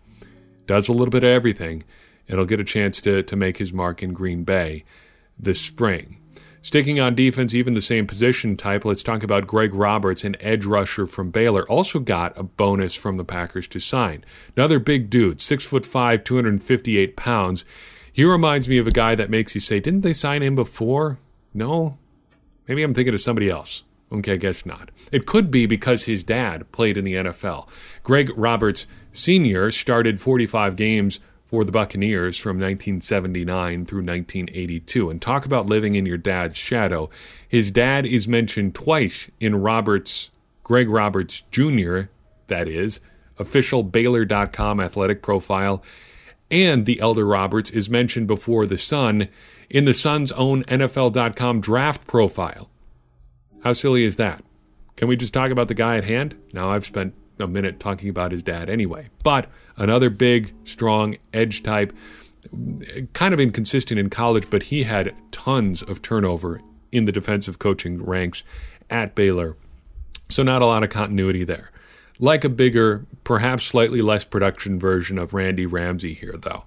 Does 0.67 0.89
a 0.89 0.93
little 0.93 1.11
bit 1.11 1.23
of 1.23 1.29
everything, 1.29 1.83
and 2.27 2.37
he'll 2.37 2.45
get 2.45 2.59
a 2.59 2.65
chance 2.65 2.99
to, 3.01 3.23
to 3.23 3.35
make 3.37 3.57
his 3.57 3.71
mark 3.71 4.03
in 4.03 4.13
Green 4.13 4.43
Bay 4.43 4.83
this 5.39 5.61
spring. 5.61 6.19
Sticking 6.61 6.99
on 6.99 7.15
defense, 7.15 7.53
even 7.53 7.73
the 7.73 7.81
same 7.81 8.05
position 8.05 8.55
type, 8.55 8.85
let's 8.85 9.03
talk 9.03 9.23
about 9.23 9.47
Greg 9.47 9.73
Roberts, 9.73 10.23
an 10.23 10.35
edge 10.39 10.65
rusher 10.65 11.07
from 11.07 11.31
Baylor. 11.31 11.67
Also 11.69 11.99
got 11.99 12.37
a 12.37 12.43
bonus 12.43 12.95
from 12.95 13.17
the 13.17 13.25
Packers 13.25 13.67
to 13.69 13.79
sign. 13.79 14.23
Another 14.55 14.79
big 14.79 15.09
dude, 15.09 15.41
six 15.41 15.65
foot 15.65 15.85
five, 15.85 16.23
258 16.23 17.15
pounds. 17.15 17.65
He 18.11 18.23
reminds 18.23 18.69
me 18.69 18.77
of 18.77 18.87
a 18.87 18.91
guy 18.91 19.15
that 19.15 19.29
makes 19.29 19.55
you 19.55 19.61
say, 19.61 19.79
didn't 19.79 20.01
they 20.01 20.13
sign 20.13 20.43
him 20.43 20.55
before? 20.55 21.17
No? 21.53 21.97
Maybe 22.67 22.83
I'm 22.83 22.93
thinking 22.93 23.13
of 23.13 23.21
somebody 23.21 23.49
else. 23.49 23.83
Okay, 24.13 24.33
I 24.33 24.37
guess 24.37 24.65
not. 24.65 24.91
It 25.11 25.25
could 25.25 25.49
be 25.49 25.65
because 25.65 26.05
his 26.05 26.23
dad 26.23 26.71
played 26.71 26.97
in 26.97 27.05
the 27.05 27.15
NFL. 27.15 27.67
Greg 28.03 28.31
Roberts 28.37 28.85
Sr. 29.11 29.71
started 29.71 30.21
45 30.21 30.75
games 30.75 31.19
for 31.45 31.63
the 31.63 31.71
Buccaneers 31.71 32.37
from 32.37 32.57
1979 32.57 33.85
through 33.85 33.99
1982. 33.99 35.09
And 35.09 35.21
talk 35.21 35.45
about 35.45 35.65
living 35.65 35.95
in 35.95 36.05
your 36.05 36.17
dad's 36.17 36.57
shadow. 36.57 37.09
His 37.47 37.71
dad 37.71 38.05
is 38.05 38.27
mentioned 38.27 38.75
twice 38.75 39.31
in 39.39 39.55
Roberts, 39.55 40.29
Greg 40.63 40.89
Roberts 40.89 41.41
Jr., 41.51 42.01
that 42.47 42.67
is, 42.67 42.99
official 43.39 43.81
Baylor.com 43.81 44.79
athletic 44.79 45.23
profile. 45.23 45.83
And 46.51 46.85
the 46.85 46.99
elder 46.99 47.25
Roberts 47.25 47.71
is 47.71 47.89
mentioned 47.89 48.27
before 48.27 48.67
the 48.67 48.77
son 48.77 49.27
in 49.71 49.85
the 49.85 49.93
son's 49.93 50.31
own 50.33 50.63
NFL.com 50.65 51.61
draft 51.61 52.05
profile. 52.05 52.69
How 53.63 53.73
silly 53.73 54.03
is 54.03 54.17
that? 54.17 54.43
Can 54.97 55.07
we 55.07 55.15
just 55.15 55.33
talk 55.33 55.49
about 55.49 55.69
the 55.69 55.73
guy 55.73 55.97
at 55.97 56.03
hand? 56.03 56.35
Now 56.51 56.69
I've 56.71 56.85
spent 56.85 57.13
a 57.39 57.47
minute 57.47 57.79
talking 57.79 58.09
about 58.09 58.31
his 58.31 58.43
dad 58.43 58.69
anyway. 58.69 59.09
But 59.23 59.49
another 59.77 60.09
big, 60.09 60.53
strong 60.65 61.15
edge 61.33 61.63
type, 61.63 61.93
kind 63.13 63.33
of 63.33 63.39
inconsistent 63.39 63.99
in 63.99 64.09
college, 64.09 64.49
but 64.49 64.63
he 64.63 64.83
had 64.83 65.15
tons 65.31 65.81
of 65.81 66.01
turnover 66.01 66.61
in 66.91 67.05
the 67.05 67.11
defensive 67.11 67.57
coaching 67.57 68.03
ranks 68.03 68.43
at 68.89 69.15
Baylor. 69.15 69.55
So 70.29 70.43
not 70.43 70.61
a 70.61 70.65
lot 70.65 70.83
of 70.83 70.89
continuity 70.89 71.43
there. 71.43 71.71
Like 72.19 72.43
a 72.43 72.49
bigger, 72.49 73.05
perhaps 73.23 73.63
slightly 73.63 74.01
less 74.01 74.25
production 74.25 74.77
version 74.77 75.17
of 75.17 75.33
Randy 75.33 75.65
Ramsey 75.65 76.13
here, 76.13 76.35
though. 76.37 76.65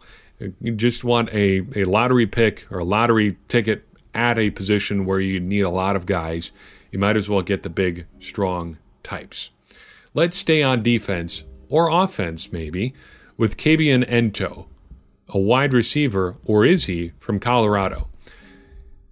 You 0.60 0.72
just 0.72 1.04
want 1.04 1.32
a, 1.32 1.62
a 1.76 1.84
lottery 1.84 2.26
pick 2.26 2.66
or 2.70 2.80
a 2.80 2.84
lottery 2.84 3.36
ticket 3.48 3.86
at 4.14 4.38
a 4.38 4.50
position 4.50 5.04
where 5.04 5.20
you 5.20 5.38
need 5.38 5.60
a 5.60 5.70
lot 5.70 5.94
of 5.94 6.06
guys 6.06 6.52
you 6.90 6.98
might 6.98 7.16
as 7.16 7.28
well 7.28 7.42
get 7.42 7.62
the 7.62 7.70
big, 7.70 8.06
strong 8.20 8.78
types. 9.02 9.50
Let's 10.14 10.36
stay 10.36 10.62
on 10.62 10.82
defense, 10.82 11.44
or 11.68 11.88
offense 11.88 12.52
maybe, 12.52 12.94
with 13.36 13.56
Kabion 13.56 14.08
Ento, 14.08 14.66
a 15.28 15.38
wide 15.38 15.72
receiver, 15.72 16.36
or 16.44 16.64
is 16.64 16.86
he, 16.86 17.12
from 17.18 17.38
Colorado. 17.38 18.08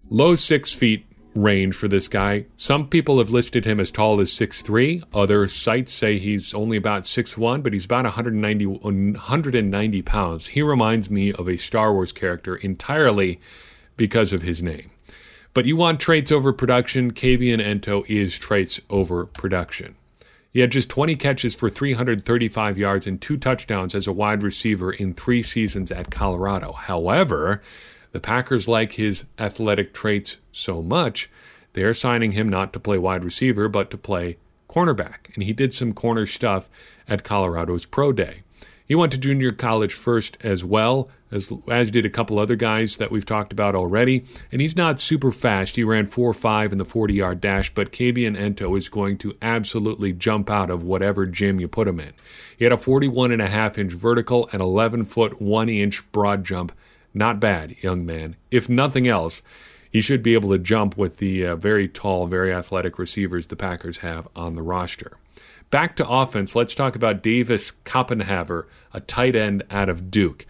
Low 0.09 0.35
six 0.35 0.73
feet 0.73 1.07
range 1.35 1.75
for 1.75 1.89
this 1.89 2.09
guy. 2.09 2.47
Some 2.57 2.89
people 2.89 3.19
have 3.19 3.31
listed 3.31 3.65
him 3.65 3.81
as 3.81 3.91
tall 3.91 4.21
as 4.21 4.31
6'3. 4.31 5.03
Other 5.13 5.49
sites 5.49 5.93
say 5.93 6.19
he's 6.19 6.55
only 6.55 6.77
about 6.77 7.03
6'1, 7.03 7.63
but 7.63 7.73
he's 7.73 7.85
about 7.85 8.05
190, 8.05 8.67
190 8.67 10.03
pounds. 10.03 10.47
He 10.49 10.63
reminds 10.63 11.11
me 11.11 11.33
of 11.33 11.49
a 11.49 11.57
Star 11.57 11.93
Wars 11.93 12.13
character 12.13 12.57
entirely 12.57 13.41
because 13.97 14.33
of 14.33 14.43
his 14.43 14.63
name. 14.63 14.91
But 15.55 15.67
you 15.67 15.77
want 15.77 16.01
traits 16.01 16.33
over 16.33 16.53
production. 16.53 17.13
Kabion 17.13 17.65
Ento 17.65 18.05
is 18.11 18.39
traits 18.39 18.81
over 18.91 19.25
production. 19.25 19.95
He 20.53 20.61
had 20.61 20.73
just 20.73 20.91
20 20.91 21.15
catches 21.17 21.55
for 21.55 21.71
335 21.71 22.77
yards 22.77 23.07
and 23.07 23.21
two 23.21 23.37
touchdowns 23.37 23.95
as 23.95 24.09
a 24.09 24.13
wide 24.13 24.43
receiver 24.43 24.93
in 24.93 25.15
three 25.15 25.43
seasons 25.43 25.93
at 25.93 26.11
Colorado. 26.11 26.73
However, 26.73 27.63
the 28.11 28.21
Packers 28.21 28.69
like 28.69 28.93
his 28.93 29.25
athletic 29.39 29.93
traits 29.93 30.39
so 30.51 30.83
much, 30.83 31.31
they're 31.73 31.95
signing 31.95 32.33
him 32.33 32.49
not 32.49 32.73
to 32.73 32.81
play 32.81 32.99
wide 32.99 33.25
receiver, 33.25 33.69
but 33.69 33.91
to 33.91 33.99
play 33.99 34.39
cornerback. 34.69 35.35
And 35.35 35.45
he 35.45 35.53
did 35.53 35.73
some 35.73 35.93
corner 35.93 36.27
stuff 36.27 36.69
at 37.09 37.25
Colorado's 37.25 37.87
Pro 37.87 38.13
Day. 38.13 38.43
He 38.87 38.95
went 38.95 39.13
to 39.13 39.19
junior 39.19 39.51
college 39.51 39.95
first 39.95 40.37
as 40.43 40.63
well, 40.63 41.09
as, 41.31 41.51
as 41.71 41.91
did 41.91 42.05
a 42.05 42.11
couple 42.11 42.39
other 42.39 42.55
guys 42.55 42.99
that 42.99 43.11
we've 43.11 43.25
talked 43.25 43.51
about 43.51 43.75
already. 43.75 44.25
And 44.53 44.61
he's 44.61 44.77
not 44.77 45.01
super 45.01 45.33
fast. 45.33 45.77
He 45.77 45.85
ran 45.85 46.07
4 46.07 46.35
5 46.35 46.73
in 46.73 46.79
the 46.79 46.85
40 46.85 47.15
yard 47.15 47.41
dash, 47.41 47.73
but 47.73 47.93
Kabion 47.93 48.37
Ento 48.37 48.77
is 48.77 48.91
going 48.91 49.17
to 49.19 49.37
absolutely 49.41 50.13
jump 50.13 50.51
out 50.51 50.69
of 50.69 50.83
whatever 50.83 51.25
gym 51.25 51.61
you 51.61 51.67
put 51.67 51.89
him 51.89 51.99
in. 51.99 52.13
He 52.59 52.65
had 52.65 52.73
a 52.73 52.77
41.5 52.77 53.79
inch 53.79 53.93
vertical 53.95 54.51
and 54.53 54.61
11 54.61 55.07
foot 55.07 55.41
1 55.41 55.69
inch 55.71 56.13
broad 56.13 56.45
jump. 56.45 56.73
Not 57.15 57.41
bad, 57.41 57.77
young 57.83 58.05
man. 58.05 58.37
If 58.51 58.69
nothing 58.69 59.07
else, 59.07 59.41
he 59.91 60.01
should 60.01 60.23
be 60.23 60.35
able 60.35 60.51
to 60.51 60.59
jump 60.59 60.99
with 60.99 61.19
the 61.19 61.47
uh, 61.47 61.57
very 61.57 61.89
tall, 61.89 62.27
very 62.27 62.53
athletic 62.53 62.99
receivers 62.99 63.47
the 63.47 63.57
Packers 63.57 63.99
have 63.99 64.29
on 64.35 64.57
the 64.57 64.63
roster. 64.63 65.17
Back 65.75 65.97
to 65.97 66.09
offense, 66.09 66.55
let's 66.55 66.73
talk 66.73 66.95
about 66.95 67.21
Davis 67.21 67.73
Koppenhaver, 67.85 68.67
a 68.93 69.01
tight 69.01 69.35
end 69.35 69.65
out 69.73 69.89
of 69.89 70.09
Duke. 70.09 70.47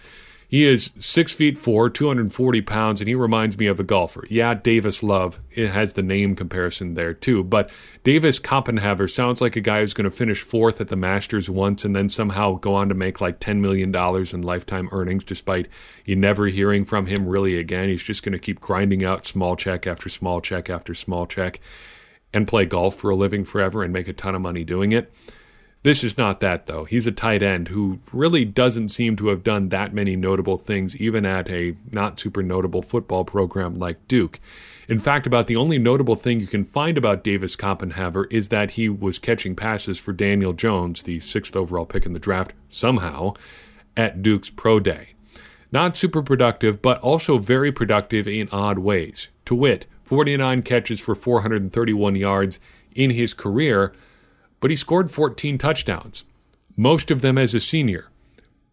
He 0.47 0.65
is 0.65 0.91
six 0.99 1.33
feet 1.33 1.57
four, 1.57 1.89
240 1.89 2.61
pounds, 2.61 3.01
and 3.01 3.09
he 3.09 3.15
reminds 3.15 3.57
me 3.57 3.65
of 3.65 3.81
a 3.81 3.85
golfer. 3.85 4.25
Yeah, 4.29 4.53
Davis 4.53 5.03
Love 5.03 5.41
it 5.51 5.69
has 5.69 5.95
the 5.95 6.03
name 6.03 6.37
comparison 6.37 6.93
there 6.93 7.15
too, 7.15 7.43
but 7.43 7.71
Davis 8.03 8.39
Koppenhaver 8.39 9.11
sounds 9.11 9.41
like 9.41 9.57
a 9.57 9.63
guy 9.63 9.81
who's 9.81 9.95
going 9.95 10.05
to 10.05 10.11
finish 10.11 10.43
fourth 10.43 10.79
at 10.79 10.89
the 10.89 10.95
Masters 10.95 11.49
once 11.49 11.87
and 11.87 11.97
then 11.97 12.11
somehow 12.11 12.59
go 12.59 12.75
on 12.75 12.91
to 12.91 12.95
make 12.95 13.23
like 13.23 13.41
$10 13.41 13.61
million 13.61 13.95
in 13.97 14.43
lifetime 14.43 14.91
earnings, 14.93 15.25
despite 15.25 15.69
you 16.05 16.17
never 16.17 16.49
hearing 16.49 16.85
from 16.85 17.07
him 17.07 17.27
really 17.27 17.59
again. 17.59 17.89
He's 17.89 18.05
just 18.05 18.23
going 18.23 18.35
to 18.35 18.39
keep 18.39 18.61
grinding 18.61 19.03
out 19.03 19.25
small 19.25 19.57
check 19.57 19.87
after 19.87 20.11
small 20.11 20.43
check 20.43 20.69
after 20.69 20.93
small 20.93 21.27
check 21.27 21.61
and 22.35 22.47
play 22.49 22.67
golf 22.67 22.97
for 22.97 23.09
a 23.09 23.15
living 23.15 23.45
forever 23.45 23.83
and 23.83 23.93
make 23.93 24.09
a 24.09 24.13
ton 24.13 24.35
of 24.35 24.43
money 24.43 24.65
doing 24.65 24.93
it. 24.93 25.11
This 25.85 26.03
is 26.03 26.19
not 26.19 26.41
that, 26.41 26.67
though. 26.67 26.85
He's 26.85 27.07
a 27.07 27.13
tight 27.13 27.43
end 27.43 27.69
who 27.69 28.01
really 28.11 28.45
doesn't 28.45 28.89
seem 28.89 29.17
to 29.17 29.29
have 29.29 29.45
done 29.45 29.69
that 29.69 29.93
many 29.93 30.17
notable 30.17 30.57
things, 30.57 30.97
even 30.97 31.25
at 31.27 31.49
a 31.51 31.77
not 31.91 32.19
super 32.19 32.43
notable 32.43 32.83
football 32.83 33.25
program 33.25 33.79
like 33.79 34.09
Duke. 34.09 34.41
In 34.89 34.99
fact, 34.99 35.27
about 35.27 35.47
the 35.47 35.57
only 35.57 35.79
notable 35.79 36.17
thing 36.17 36.41
you 36.41 36.47
can 36.47 36.65
find 36.65 36.99
about 36.99 37.23
Davis 37.23 37.55
Koppenhaver 37.55 38.31
is 38.33 38.49
that 38.49 38.73
he 38.73 38.89
was 38.89 39.19
catching 39.19 39.55
passes 39.55 39.99
for 39.99 40.13
Daniel 40.13 40.55
Jones, 40.55 41.03
the 41.03 41.21
sixth 41.21 41.55
overall 41.55 41.87
pick 41.87 42.05
in 42.05 42.15
the 42.15 42.19
draft, 42.19 42.55
somehow, 42.69 43.35
at 43.97 44.23
Duke's 44.23 44.51
Pro 44.51 44.81
Day. 44.81 45.09
Not 45.71 45.97
super 45.97 46.23
productive, 46.23 46.81
but 46.81 46.99
also 47.01 47.37
very 47.37 47.73
productive 47.73 48.27
in 48.27 48.49
odd 48.51 48.79
ways. 48.79 49.29
To 49.47 49.55
wit, 49.55 49.87
49 50.05 50.63
catches 50.63 51.01
for 51.01 51.15
431 51.15 52.17
yards 52.17 52.61
in 52.95 53.11
his 53.11 53.35
career 53.35 53.93
but 54.65 54.71
he 54.71 54.77
scored 54.77 55.11
14 55.11 55.59
touchdowns, 55.59 56.25
most 56.75 57.11
of 57.11 57.21
them 57.21 57.37
as 57.37 57.55
a 57.55 57.61
senior. 57.61 58.09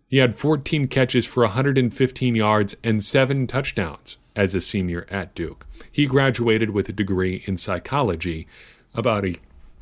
He 0.07 0.19
had 0.19 0.35
14 0.35 0.87
catches 0.87 1.25
for 1.25 1.43
115 1.43 2.33
yards 2.33 2.77
and 2.81 3.03
seven 3.03 3.45
touchdowns 3.45 4.15
as 4.33 4.55
a 4.55 4.61
senior 4.61 5.05
at 5.09 5.35
Duke. 5.35 5.65
He 5.91 6.05
graduated 6.05 6.69
with 6.69 6.87
a 6.87 6.93
degree 6.93 7.43
in 7.45 7.57
psychology 7.57 8.47
about 8.95 9.25
a, 9.25 9.35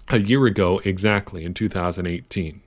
a 0.08 0.18
year 0.18 0.48
ago 0.48 0.82
exactly 0.84 1.46
in 1.46 1.54
2018. 1.54 2.62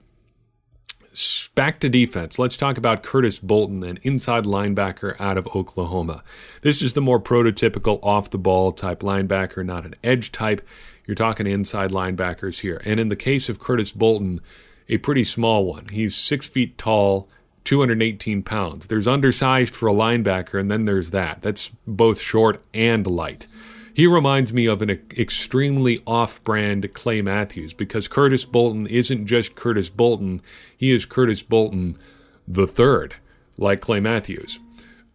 Back 1.55 1.81
to 1.81 1.89
defense. 1.89 2.39
Let's 2.39 2.57
talk 2.57 2.79
about 2.79 3.03
Curtis 3.03 3.39
Bolton, 3.39 3.83
an 3.83 3.99
inside 4.03 4.45
linebacker 4.45 5.21
out 5.21 5.37
of 5.37 5.47
Oklahoma. 5.49 6.25
This 6.63 6.83
is 6.83 6.95
the 6.95 7.03
more 7.03 7.21
prototypical 7.21 8.03
off 8.03 8.31
the 8.31 8.39
ball 8.39 8.73
type 8.73 9.01
linebacker, 9.01 9.65
not 9.65 9.85
an 9.85 9.95
edge 10.03 10.33
type. 10.33 10.67
You're 11.07 11.15
talking 11.15 11.47
inside 11.47 11.91
linebackers 11.91 12.61
here. 12.61 12.81
And 12.85 12.99
in 12.99 13.09
the 13.09 13.17
case 13.17 13.49
of 13.51 13.59
Curtis 13.59 13.93
Bolton, 13.93 14.41
a 14.89 14.99
pretty 14.99 15.25
small 15.25 15.67
one. 15.67 15.89
He's 15.89 16.15
six 16.15 16.49
feet 16.49 16.79
tall, 16.79 17.29
218 17.65 18.43
pounds. 18.43 18.87
There's 18.87 19.09
undersized 19.09 19.75
for 19.75 19.89
a 19.89 19.93
linebacker, 19.93 20.59
and 20.59 20.71
then 20.71 20.87
there's 20.87 21.11
that. 21.11 21.43
That's 21.43 21.69
both 21.87 22.21
short 22.21 22.63
and 22.73 23.07
light. 23.07 23.47
He 23.95 24.07
reminds 24.07 24.55
me 24.55 24.67
of 24.67 24.81
an 24.81 24.91
extremely 24.91 26.01
off 26.07 26.43
brand 26.45 26.95
Clay 26.95 27.21
Matthews 27.21 27.75
because 27.75 28.09
Curtis 28.09 28.45
Bolton 28.45 28.87
isn't 28.87 29.27
just 29.27 29.55
Curtis 29.55 29.91
Bolton, 29.91 30.41
he 30.77 30.91
is 30.91 31.05
Curtis 31.05 31.43
Bolton 31.43 31.99
the 32.49 32.67
third, 32.67 33.17
like 33.59 33.83
Clay 33.83 34.01
Matthews. 34.01 34.61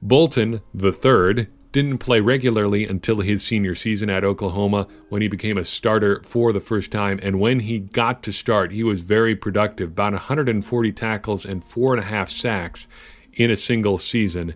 Bolton 0.02 0.62
the 0.76 0.94
third 0.94 1.48
didn't 1.72 1.98
play 1.98 2.20
regularly 2.20 2.86
until 2.86 3.22
his 3.22 3.44
senior 3.44 3.76
season 3.76 4.10
at 4.10 4.24
Oklahoma 4.24 4.88
when 5.10 5.22
he 5.22 5.28
became 5.28 5.58
a 5.58 5.66
starter 5.66 6.22
for 6.24 6.54
the 6.54 6.62
first 6.62 6.92
time. 6.92 7.20
And 7.22 7.40
when 7.40 7.62
he 7.62 7.80
got 7.80 8.24
to 8.24 8.32
start, 8.32 8.72
he 8.72 8.84
was 8.84 9.02
very 9.02 9.36
productive 9.36 9.90
about 9.90 10.14
140 10.14 10.92
tackles 10.92 11.46
and 11.46 11.64
four 11.64 11.94
and 11.94 12.04
a 12.04 12.08
half 12.08 12.30
sacks 12.30 12.88
in 13.34 13.52
a 13.52 13.56
single 13.56 13.98
season 13.98 14.54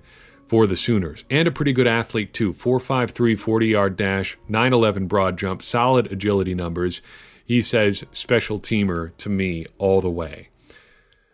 for 0.51 0.67
the 0.67 0.75
Sooners. 0.75 1.23
And 1.29 1.47
a 1.47 1.51
pretty 1.51 1.71
good 1.71 1.87
athlete, 1.87 2.33
too 2.33 2.51
4'5'3, 2.51 3.39
40 3.39 3.67
yard 3.67 3.95
dash, 3.95 4.37
9'11 4.49 5.07
broad 5.07 5.37
jump, 5.37 5.63
solid 5.63 6.11
agility 6.11 6.53
numbers. 6.53 7.01
He 7.45 7.61
says, 7.61 8.03
special 8.11 8.59
teamer 8.59 9.15
to 9.15 9.29
me 9.29 9.65
all 9.77 10.01
the 10.01 10.09
way. 10.09 10.49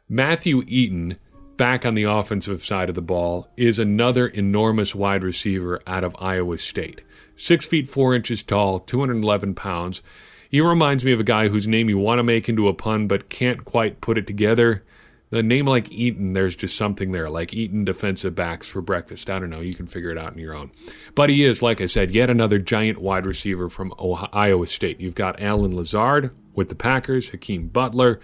Matthew 0.07 0.63
Eaton 0.67 1.17
back 1.57 1.83
on 1.83 1.95
the 1.95 2.03
offensive 2.03 2.63
side 2.63 2.89
of 2.89 2.95
the 2.95 3.01
ball 3.01 3.47
is 3.57 3.79
another 3.79 4.27
enormous 4.27 4.93
wide 4.93 5.23
receiver 5.23 5.81
out 5.87 6.03
of 6.03 6.15
Iowa 6.19 6.59
State. 6.59 7.01
Six 7.35 7.65
feet 7.65 7.89
four 7.89 8.13
inches 8.13 8.43
tall, 8.43 8.79
211 8.79 9.55
pounds. 9.55 10.03
He 10.47 10.61
reminds 10.61 11.03
me 11.03 11.11
of 11.11 11.19
a 11.19 11.23
guy 11.23 11.47
whose 11.47 11.67
name 11.67 11.89
you 11.89 11.97
want 11.97 12.19
to 12.19 12.23
make 12.23 12.47
into 12.47 12.67
a 12.67 12.73
pun 12.75 13.07
but 13.07 13.29
can't 13.29 13.65
quite 13.65 13.99
put 13.99 14.19
it 14.19 14.27
together. 14.27 14.83
The 15.29 15.43
name 15.43 15.65
like 15.65 15.91
Eaton, 15.91 16.33
there's 16.33 16.55
just 16.55 16.77
something 16.77 17.11
there, 17.11 17.29
like 17.29 17.53
Eaton 17.53 17.83
defensive 17.83 18.33
backs 18.33 18.69
for 18.69 18.81
breakfast. 18.81 19.29
I 19.29 19.39
don't 19.39 19.49
know. 19.49 19.59
You 19.59 19.73
can 19.73 19.87
figure 19.87 20.09
it 20.09 20.17
out 20.17 20.33
on 20.33 20.39
your 20.39 20.53
own. 20.53 20.71
But 21.15 21.29
he 21.29 21.43
is, 21.43 21.61
like 21.61 21.81
I 21.81 21.85
said, 21.85 22.11
yet 22.11 22.29
another 22.29 22.59
giant 22.59 22.99
wide 22.99 23.25
receiver 23.25 23.69
from 23.69 23.93
Iowa 23.99 24.67
State. 24.67 25.01
You've 25.01 25.15
got 25.15 25.41
Allen 25.41 25.75
Lazard 25.75 26.31
with 26.53 26.69
the 26.69 26.75
Packers, 26.75 27.29
Hakeem 27.29 27.67
Butler, 27.67 28.21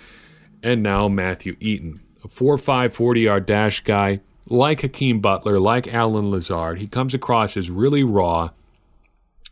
and 0.61 0.81
now 0.81 1.09
Matthew 1.09 1.57
Eaton 1.59 1.99
a 2.23 2.27
4'5, 2.27 2.93
40 2.93 3.21
yard 3.21 3.45
dash 3.45 3.81
guy, 3.81 4.21
like 4.47 4.81
Hakeem 4.81 5.19
Butler, 5.19 5.59
like 5.59 5.93
Allen 5.93 6.31
Lazard. 6.31 6.79
He 6.79 6.87
comes 6.87 7.13
across 7.13 7.57
as 7.57 7.69
really 7.69 8.03
raw, 8.03 8.51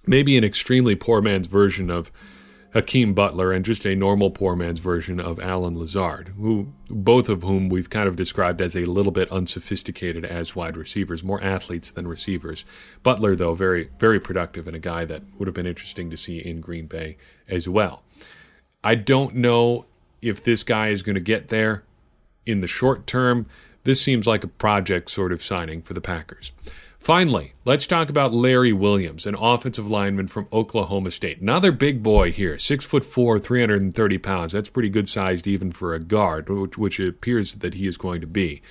maybe 0.06 0.38
an 0.38 0.44
extremely 0.44 0.96
poor 0.96 1.22
man's 1.22 1.48
version 1.48 1.90
of 1.90 2.12
Hakeem 2.74 3.14
Butler 3.14 3.52
and 3.52 3.66
just 3.66 3.86
a 3.86 3.96
normal 3.96 4.32
poor 4.32 4.56
man's 4.56 4.80
version 4.80 5.20
of 5.20 5.40
Allen 5.40 5.78
Lazard, 5.78 6.34
who 6.38 6.72
both 6.90 7.28
of 7.28 7.44
whom 7.44 7.68
we've 7.70 7.90
kind 7.90 8.08
of 8.08 8.16
described 8.16 8.62
as 8.62 8.76
a 8.76 8.86
little 8.86 9.12
bit 9.12 9.30
unsophisticated 9.32 10.24
as 10.24 10.56
wide 10.56 10.78
receivers, 10.78 11.24
more 11.24 11.44
athletes 11.44 11.92
than 11.92 12.08
receivers. 12.08 12.64
Butler, 13.04 13.36
though, 13.36 13.54
very 13.54 13.90
very 14.00 14.20
productive 14.20 14.68
and 14.68 14.76
a 14.76 14.80
guy 14.80 15.06
that 15.06 15.24
would 15.38 15.48
have 15.48 15.56
been 15.56 15.66
interesting 15.66 16.10
to 16.10 16.18
see 16.18 16.40
in 16.40 16.62
Green 16.62 16.88
Bay 16.88 17.18
as 17.48 17.68
well. 17.68 18.04
I 18.84 18.96
don't 18.96 19.36
know 19.36 19.86
if 20.22 20.44
this 20.44 20.64
guy 20.64 20.90
is 20.90 21.04
going 21.04 21.16
to 21.16 21.22
get 21.22 21.50
there 21.50 21.84
in 22.46 22.62
the 22.62 22.68
short 22.68 23.06
term, 23.08 23.46
this 23.84 24.02
seems 24.02 24.28
like 24.28 24.44
a 24.44 24.48
project 24.48 25.10
sort 25.10 25.32
of 25.32 25.44
signing 25.44 25.82
for 25.82 25.94
the 25.94 26.02
Packers. 26.02 26.52
Finally, 27.02 27.54
let's 27.66 27.88
talk 27.88 28.12
about 28.12 28.32
Larry 28.32 28.72
Williams, 28.72 29.26
an 29.26 29.34
offensive 29.34 29.90
lineman 29.90 30.28
from 30.28 30.48
Oklahoma 30.54 31.10
State. 31.10 31.42
Another 31.42 31.72
big 31.72 32.04
boy 32.04 32.32
here, 32.32 32.60
six 32.60 32.86
foot 32.86 33.04
four, 33.04 33.40
330 33.40 34.20
pounds. 34.20 34.52
That's 34.52 34.70
pretty 34.70 34.90
good 34.90 35.10
sized 35.10 35.48
even 35.48 35.72
for 35.72 35.96
a 35.96 36.00
guard, 36.00 36.48
which, 36.48 36.78
which 36.78 37.00
it 37.00 37.10
appears 37.10 37.56
that 37.56 37.74
he 37.74 37.88
is 37.88 37.98
going 37.98 38.22
to 38.22 38.28
be. 38.28 38.62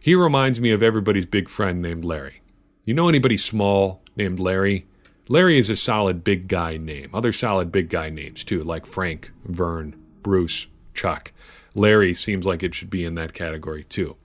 He 0.00 0.14
reminds 0.14 0.62
me 0.62 0.70
of 0.70 0.82
everybody's 0.82 1.26
big 1.26 1.50
friend 1.50 1.82
named 1.82 2.06
Larry. 2.06 2.40
You 2.86 2.94
know 2.94 3.10
anybody 3.10 3.36
small 3.36 4.00
named 4.16 4.40
Larry? 4.40 4.86
Larry 5.28 5.58
is 5.58 5.68
a 5.68 5.76
solid 5.76 6.24
big 6.24 6.48
guy 6.48 6.78
name. 6.78 7.10
Other 7.12 7.32
solid 7.32 7.70
big 7.70 7.90
guy 7.90 8.08
names 8.08 8.44
too, 8.44 8.64
like 8.64 8.86
Frank, 8.86 9.30
Vern, 9.44 9.94
Bruce, 10.22 10.68
Chuck. 10.94 11.32
Larry 11.74 12.14
seems 12.14 12.46
like 12.46 12.62
it 12.62 12.74
should 12.74 12.88
be 12.88 13.04
in 13.04 13.14
that 13.16 13.34
category 13.34 13.84
too. 13.84 14.16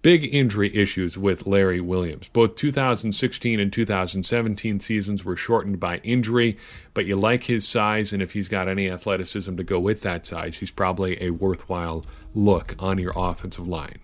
Big 0.00 0.32
injury 0.32 0.74
issues 0.76 1.18
with 1.18 1.44
Larry 1.44 1.80
Williams. 1.80 2.28
Both 2.28 2.54
2016 2.54 3.58
and 3.58 3.72
2017 3.72 4.78
seasons 4.78 5.24
were 5.24 5.36
shortened 5.36 5.80
by 5.80 5.96
injury, 5.98 6.56
but 6.94 7.04
you 7.04 7.16
like 7.16 7.44
his 7.44 7.66
size, 7.66 8.12
and 8.12 8.22
if 8.22 8.32
he's 8.32 8.46
got 8.46 8.68
any 8.68 8.88
athleticism 8.88 9.56
to 9.56 9.64
go 9.64 9.80
with 9.80 10.02
that 10.02 10.24
size, 10.24 10.58
he's 10.58 10.70
probably 10.70 11.20
a 11.20 11.30
worthwhile 11.30 12.06
look 12.32 12.76
on 12.78 12.98
your 12.98 13.12
offensive 13.16 13.66
line. 13.66 13.98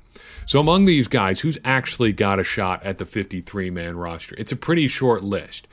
So, 0.47 0.59
among 0.59 0.85
these 0.85 1.07
guys, 1.07 1.41
who's 1.41 1.59
actually 1.65 2.13
got 2.13 2.41
a 2.41 2.45
shot 2.45 2.83
at 2.85 2.99
the 2.99 3.07
53 3.07 3.71
man 3.71 3.97
roster? 3.97 4.35
It's 4.37 4.53
a 4.53 4.57
pretty 4.57 4.89
short 4.89 5.23
list. 5.23 5.69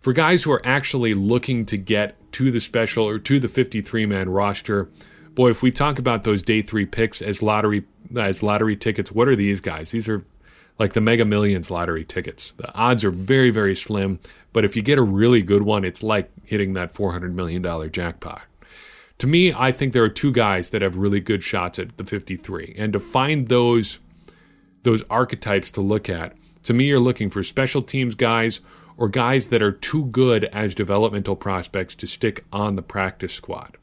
For 0.00 0.12
guys 0.12 0.42
who 0.42 0.52
are 0.52 0.62
actually 0.64 1.14
looking 1.14 1.64
to 1.66 1.76
get 1.76 2.16
to 2.32 2.50
the 2.50 2.60
special 2.60 3.06
or 3.06 3.20
to 3.20 3.38
the 3.38 3.48
53 3.48 4.04
man 4.06 4.30
roster, 4.30 4.88
boy, 5.40 5.48
if 5.48 5.62
we 5.62 5.72
talk 5.72 5.98
about 5.98 6.24
those 6.24 6.42
day 6.42 6.60
three 6.60 6.84
picks 6.84 7.22
as 7.22 7.42
lottery 7.42 7.82
as 8.14 8.42
lottery 8.42 8.76
tickets, 8.76 9.10
what 9.10 9.26
are 9.26 9.34
these 9.34 9.62
guys? 9.62 9.90
These 9.90 10.06
are 10.06 10.22
like 10.78 10.92
the 10.92 11.00
Mega 11.00 11.24
Millions 11.24 11.70
lottery 11.70 12.04
tickets. 12.04 12.52
The 12.52 12.70
odds 12.74 13.04
are 13.04 13.10
very 13.10 13.48
very 13.48 13.74
slim, 13.74 14.20
but 14.52 14.66
if 14.66 14.76
you 14.76 14.82
get 14.82 14.98
a 14.98 15.02
really 15.02 15.40
good 15.40 15.62
one, 15.62 15.82
it's 15.82 16.02
like 16.02 16.30
hitting 16.44 16.74
that 16.74 16.92
four 16.92 17.12
hundred 17.12 17.34
million 17.34 17.62
dollar 17.62 17.88
jackpot. 17.88 18.42
To 19.16 19.26
me, 19.26 19.50
I 19.50 19.72
think 19.72 19.94
there 19.94 20.04
are 20.04 20.10
two 20.10 20.30
guys 20.30 20.68
that 20.70 20.82
have 20.82 20.98
really 20.98 21.20
good 21.20 21.42
shots 21.42 21.78
at 21.78 21.96
the 21.96 22.04
53, 22.04 22.74
and 22.76 22.92
to 22.92 22.98
find 22.98 23.48
those 23.48 23.98
those 24.82 25.04
archetypes 25.08 25.70
to 25.70 25.80
look 25.80 26.10
at, 26.10 26.36
to 26.64 26.74
me, 26.74 26.84
you're 26.84 27.00
looking 27.00 27.30
for 27.30 27.42
special 27.42 27.80
teams 27.80 28.14
guys 28.14 28.60
or 28.98 29.08
guys 29.08 29.46
that 29.46 29.62
are 29.62 29.72
too 29.72 30.04
good 30.04 30.44
as 30.52 30.74
developmental 30.74 31.34
prospects 31.34 31.94
to 31.94 32.06
stick 32.06 32.44
on 32.52 32.76
the 32.76 32.82
practice 32.82 33.32
squad. 33.32 33.78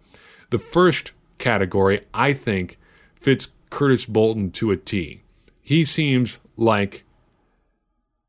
The 0.52 0.60
first 0.60 1.14
category, 1.38 2.06
I 2.14 2.34
think, 2.34 2.78
fits 3.16 3.50
Curtis 3.70 4.06
Bolton 4.06 4.52
to 4.52 4.72
a 4.72 4.78
T. 4.78 5.22
He 5.62 5.84
seems 5.84 6.40
like 6.56 7.04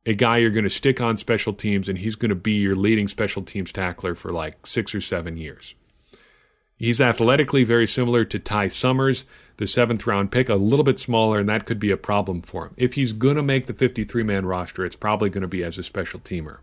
a 0.04 0.14
guy 0.14 0.38
you're 0.38 0.50
going 0.50 0.64
to 0.64 0.70
stick 0.70 1.00
on 1.00 1.16
special 1.16 1.52
teams, 1.52 1.88
and 1.88 1.98
he's 1.98 2.16
going 2.16 2.30
to 2.30 2.34
be 2.34 2.52
your 2.52 2.74
leading 2.74 3.08
special 3.08 3.42
teams 3.42 3.72
tackler 3.72 4.14
for 4.14 4.32
like 4.32 4.66
six 4.66 4.94
or 4.94 5.00
seven 5.00 5.36
years. 5.36 5.74
He's 6.78 7.00
athletically 7.00 7.64
very 7.64 7.88
similar 7.88 8.24
to 8.24 8.38
Ty 8.38 8.68
Summers, 8.68 9.24
the 9.56 9.66
seventh 9.66 10.06
round 10.06 10.30
pick, 10.30 10.48
a 10.48 10.54
little 10.54 10.84
bit 10.84 10.98
smaller, 10.98 11.40
and 11.40 11.48
that 11.48 11.66
could 11.66 11.80
be 11.80 11.90
a 11.90 11.96
problem 11.96 12.40
for 12.40 12.66
him. 12.66 12.74
If 12.76 12.94
he's 12.94 13.12
going 13.12 13.36
to 13.36 13.42
make 13.42 13.66
the 13.66 13.74
53 13.74 14.22
man 14.22 14.46
roster, 14.46 14.84
it's 14.84 14.96
probably 14.96 15.28
going 15.28 15.42
to 15.42 15.48
be 15.48 15.64
as 15.64 15.76
a 15.76 15.82
special 15.82 16.20
teamer. 16.20 16.58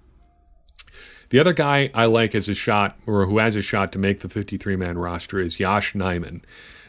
The 1.29 1.39
other 1.39 1.53
guy 1.53 1.89
I 1.93 2.05
like 2.05 2.35
as 2.35 2.47
a 2.49 2.53
shot, 2.53 2.97
or 3.05 3.25
who 3.25 3.39
has 3.39 3.55
a 3.55 3.61
shot 3.61 3.91
to 3.93 3.99
make 3.99 4.19
the 4.19 4.29
53 4.29 4.75
man 4.75 4.97
roster, 4.97 5.39
is 5.39 5.55
Josh 5.55 5.93
Nijman. 5.93 6.41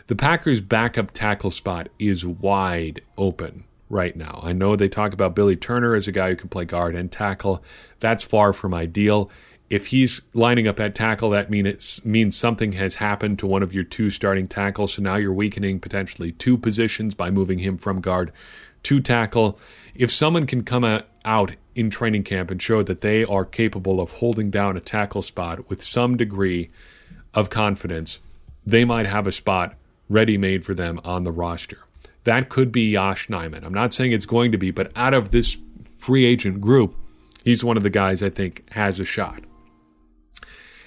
The 0.06 0.16
Packers' 0.16 0.60
backup 0.60 1.10
tackle 1.10 1.50
spot 1.50 1.88
is 1.98 2.24
wide 2.24 3.00
open 3.16 3.64
right 3.88 4.14
now. 4.14 4.40
I 4.42 4.52
know 4.52 4.76
they 4.76 4.88
talk 4.88 5.12
about 5.12 5.34
Billy 5.34 5.56
Turner 5.56 5.94
as 5.94 6.06
a 6.06 6.12
guy 6.12 6.30
who 6.30 6.36
can 6.36 6.48
play 6.48 6.64
guard 6.64 6.94
and 6.94 7.10
tackle. 7.10 7.62
That's 8.00 8.22
far 8.22 8.52
from 8.52 8.74
ideal. 8.74 9.30
If 9.68 9.88
he's 9.88 10.22
lining 10.32 10.68
up 10.68 10.78
at 10.78 10.94
tackle, 10.94 11.30
that 11.30 11.50
mean 11.50 11.76
means 12.04 12.36
something 12.36 12.72
has 12.72 12.96
happened 12.96 13.38
to 13.40 13.48
one 13.48 13.64
of 13.64 13.72
your 13.72 13.82
two 13.82 14.10
starting 14.10 14.46
tackles. 14.46 14.94
So 14.94 15.02
now 15.02 15.16
you're 15.16 15.32
weakening 15.32 15.80
potentially 15.80 16.30
two 16.30 16.56
positions 16.56 17.14
by 17.14 17.30
moving 17.30 17.58
him 17.58 17.76
from 17.76 18.00
guard 18.00 18.32
to 18.86 19.00
tackle. 19.00 19.58
If 19.96 20.12
someone 20.12 20.46
can 20.46 20.62
come 20.62 21.02
out 21.24 21.56
in 21.74 21.90
training 21.90 22.22
camp 22.22 22.52
and 22.52 22.62
show 22.62 22.84
that 22.84 23.00
they 23.00 23.24
are 23.24 23.44
capable 23.44 24.00
of 24.00 24.12
holding 24.12 24.48
down 24.48 24.76
a 24.76 24.80
tackle 24.80 25.22
spot 25.22 25.68
with 25.68 25.82
some 25.82 26.16
degree 26.16 26.70
of 27.34 27.50
confidence, 27.50 28.20
they 28.64 28.84
might 28.84 29.06
have 29.06 29.26
a 29.26 29.32
spot 29.32 29.74
ready 30.08 30.38
made 30.38 30.64
for 30.64 30.72
them 30.72 31.00
on 31.02 31.24
the 31.24 31.32
roster. 31.32 31.78
That 32.22 32.48
could 32.48 32.70
be 32.70 32.92
Josh 32.92 33.26
Nijman. 33.26 33.64
I'm 33.64 33.74
not 33.74 33.92
saying 33.92 34.12
it's 34.12 34.24
going 34.24 34.52
to 34.52 34.58
be, 34.58 34.70
but 34.70 34.92
out 34.94 35.14
of 35.14 35.32
this 35.32 35.58
free 35.96 36.24
agent 36.24 36.60
group, 36.60 36.94
he's 37.42 37.64
one 37.64 37.76
of 37.76 37.82
the 37.82 37.90
guys 37.90 38.22
I 38.22 38.30
think 38.30 38.70
has 38.70 39.00
a 39.00 39.04
shot. 39.04 39.42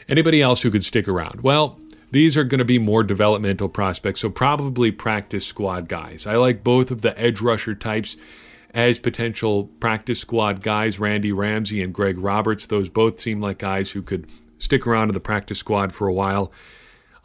Anybody 0.07 0.41
else 0.41 0.61
who 0.61 0.71
could 0.71 0.85
stick 0.85 1.07
around? 1.09 1.41
Well, 1.41 1.77
these 2.11 2.37
are 2.37 2.43
going 2.43 2.59
to 2.59 2.65
be 2.65 2.79
more 2.79 3.03
developmental 3.03 3.69
prospects, 3.69 4.21
so 4.21 4.29
probably 4.29 4.91
practice 4.91 5.45
squad 5.45 5.87
guys. 5.87 6.25
I 6.25 6.35
like 6.35 6.63
both 6.63 6.91
of 6.91 7.01
the 7.01 7.19
edge 7.19 7.41
rusher 7.41 7.75
types 7.75 8.17
as 8.73 8.99
potential 8.99 9.65
practice 9.79 10.19
squad 10.19 10.61
guys 10.61 10.99
Randy 10.99 11.31
Ramsey 11.31 11.81
and 11.81 11.93
Greg 11.93 12.17
Roberts. 12.17 12.67
Those 12.67 12.89
both 12.89 13.19
seem 13.19 13.41
like 13.41 13.59
guys 13.59 13.91
who 13.91 14.01
could 14.01 14.27
stick 14.57 14.85
around 14.85 15.09
in 15.09 15.13
the 15.13 15.19
practice 15.19 15.59
squad 15.59 15.93
for 15.93 16.07
a 16.07 16.13
while. 16.13 16.51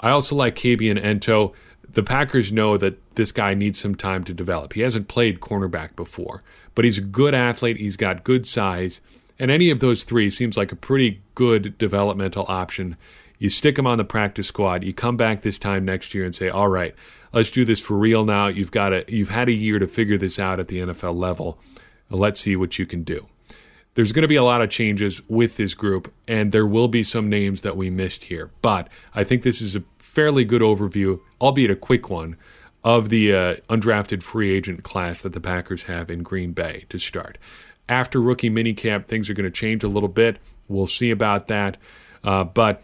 I 0.00 0.10
also 0.10 0.36
like 0.36 0.56
Kabion 0.56 1.02
Ento. 1.02 1.54
The 1.90 2.02
Packers 2.02 2.50
know 2.50 2.76
that 2.76 2.98
this 3.14 3.32
guy 3.32 3.54
needs 3.54 3.78
some 3.78 3.94
time 3.94 4.24
to 4.24 4.34
develop. 4.34 4.72
He 4.72 4.80
hasn't 4.80 5.08
played 5.08 5.40
cornerback 5.40 5.94
before, 5.96 6.42
but 6.74 6.84
he's 6.84 6.98
a 6.98 7.02
good 7.02 7.34
athlete. 7.34 7.76
He's 7.76 7.96
got 7.96 8.24
good 8.24 8.46
size. 8.46 9.00
And 9.38 9.50
any 9.50 9.70
of 9.70 9.80
those 9.80 10.04
three 10.04 10.30
seems 10.30 10.56
like 10.56 10.72
a 10.72 10.76
pretty 10.76 11.20
good 11.34 11.76
developmental 11.78 12.46
option. 12.48 12.96
You 13.44 13.50
stick 13.50 13.78
him 13.78 13.86
on 13.86 13.98
the 13.98 14.06
practice 14.06 14.46
squad. 14.46 14.84
You 14.84 14.94
come 14.94 15.18
back 15.18 15.42
this 15.42 15.58
time 15.58 15.84
next 15.84 16.14
year 16.14 16.24
and 16.24 16.34
say, 16.34 16.48
"All 16.48 16.68
right, 16.68 16.94
let's 17.30 17.50
do 17.50 17.66
this 17.66 17.78
for 17.78 17.94
real 17.94 18.24
now. 18.24 18.46
You've 18.46 18.70
got 18.70 18.94
a 18.94 19.04
you've 19.06 19.28
had 19.28 19.50
a 19.50 19.52
year 19.52 19.78
to 19.78 19.86
figure 19.86 20.16
this 20.16 20.38
out 20.38 20.58
at 20.58 20.68
the 20.68 20.78
NFL 20.80 21.14
level. 21.14 21.58
Let's 22.08 22.40
see 22.40 22.56
what 22.56 22.78
you 22.78 22.86
can 22.86 23.02
do." 23.02 23.26
There's 23.96 24.12
going 24.12 24.22
to 24.22 24.28
be 24.28 24.34
a 24.36 24.42
lot 24.42 24.62
of 24.62 24.70
changes 24.70 25.20
with 25.28 25.58
this 25.58 25.74
group, 25.74 26.10
and 26.26 26.52
there 26.52 26.66
will 26.66 26.88
be 26.88 27.02
some 27.02 27.28
names 27.28 27.60
that 27.60 27.76
we 27.76 27.90
missed 27.90 28.24
here. 28.24 28.50
But 28.62 28.88
I 29.14 29.24
think 29.24 29.42
this 29.42 29.60
is 29.60 29.76
a 29.76 29.84
fairly 29.98 30.46
good 30.46 30.62
overview, 30.62 31.20
albeit 31.38 31.70
a 31.70 31.76
quick 31.76 32.08
one, 32.08 32.36
of 32.82 33.10
the 33.10 33.34
uh, 33.34 33.56
undrafted 33.68 34.22
free 34.22 34.56
agent 34.56 34.84
class 34.84 35.20
that 35.20 35.34
the 35.34 35.40
Packers 35.40 35.82
have 35.82 36.08
in 36.08 36.22
Green 36.22 36.52
Bay 36.52 36.86
to 36.88 36.98
start 36.98 37.36
after 37.88 38.20
rookie 38.20 38.50
minicamp, 38.50 39.06
things 39.06 39.28
are 39.28 39.34
going 39.34 39.44
to 39.44 39.50
change 39.50 39.84
a 39.84 39.88
little 39.88 40.08
bit. 40.08 40.38
We'll 40.68 40.86
see 40.86 41.10
about 41.10 41.48
that. 41.48 41.76
Uh, 42.22 42.44
but 42.44 42.82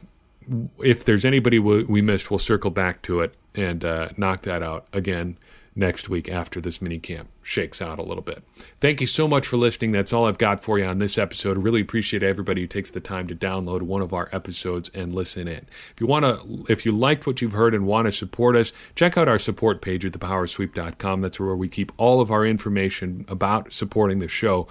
if 0.78 1.04
there's 1.04 1.24
anybody 1.24 1.58
we 1.58 2.02
missed, 2.02 2.30
we'll 2.30 2.38
circle 2.38 2.70
back 2.70 3.02
to 3.02 3.20
it 3.20 3.34
and 3.54 3.84
uh, 3.84 4.08
knock 4.16 4.42
that 4.42 4.62
out 4.62 4.86
again 4.92 5.36
next 5.76 6.08
week 6.08 6.28
after 6.28 6.60
this 6.60 6.82
mini 6.82 6.98
camp 6.98 7.28
shakes 7.42 7.80
out 7.80 7.98
a 7.98 8.02
little 8.02 8.22
bit. 8.22 8.42
Thank 8.80 9.00
you 9.00 9.06
so 9.06 9.26
much 9.28 9.46
for 9.46 9.56
listening. 9.56 9.92
That's 9.92 10.12
all 10.12 10.26
I've 10.26 10.38
got 10.38 10.62
for 10.62 10.78
you 10.78 10.84
on 10.84 10.98
this 10.98 11.16
episode. 11.16 11.58
Really 11.58 11.80
appreciate 11.80 12.22
everybody 12.22 12.60
who 12.62 12.66
takes 12.66 12.90
the 12.90 13.00
time 13.00 13.26
to 13.28 13.34
download 13.34 13.82
one 13.82 14.02
of 14.02 14.12
our 14.12 14.28
episodes 14.32 14.90
and 14.94 15.14
listen 15.14 15.48
in. 15.48 15.66
If 15.92 16.00
you 16.00 16.06
want 16.06 16.24
to 16.24 16.64
if 16.68 16.84
you 16.84 16.92
liked 16.92 17.26
what 17.26 17.40
you've 17.40 17.52
heard 17.52 17.74
and 17.74 17.86
want 17.86 18.06
to 18.06 18.12
support 18.12 18.56
us, 18.56 18.72
check 18.94 19.16
out 19.16 19.28
our 19.28 19.38
support 19.38 19.80
page 19.80 20.04
at 20.04 20.12
thepowersweep.com. 20.12 21.20
That's 21.20 21.40
where 21.40 21.56
we 21.56 21.68
keep 21.68 21.92
all 21.96 22.20
of 22.20 22.30
our 22.30 22.44
information 22.44 23.24
about 23.28 23.72
supporting 23.72 24.18
the 24.18 24.28
show. 24.28 24.66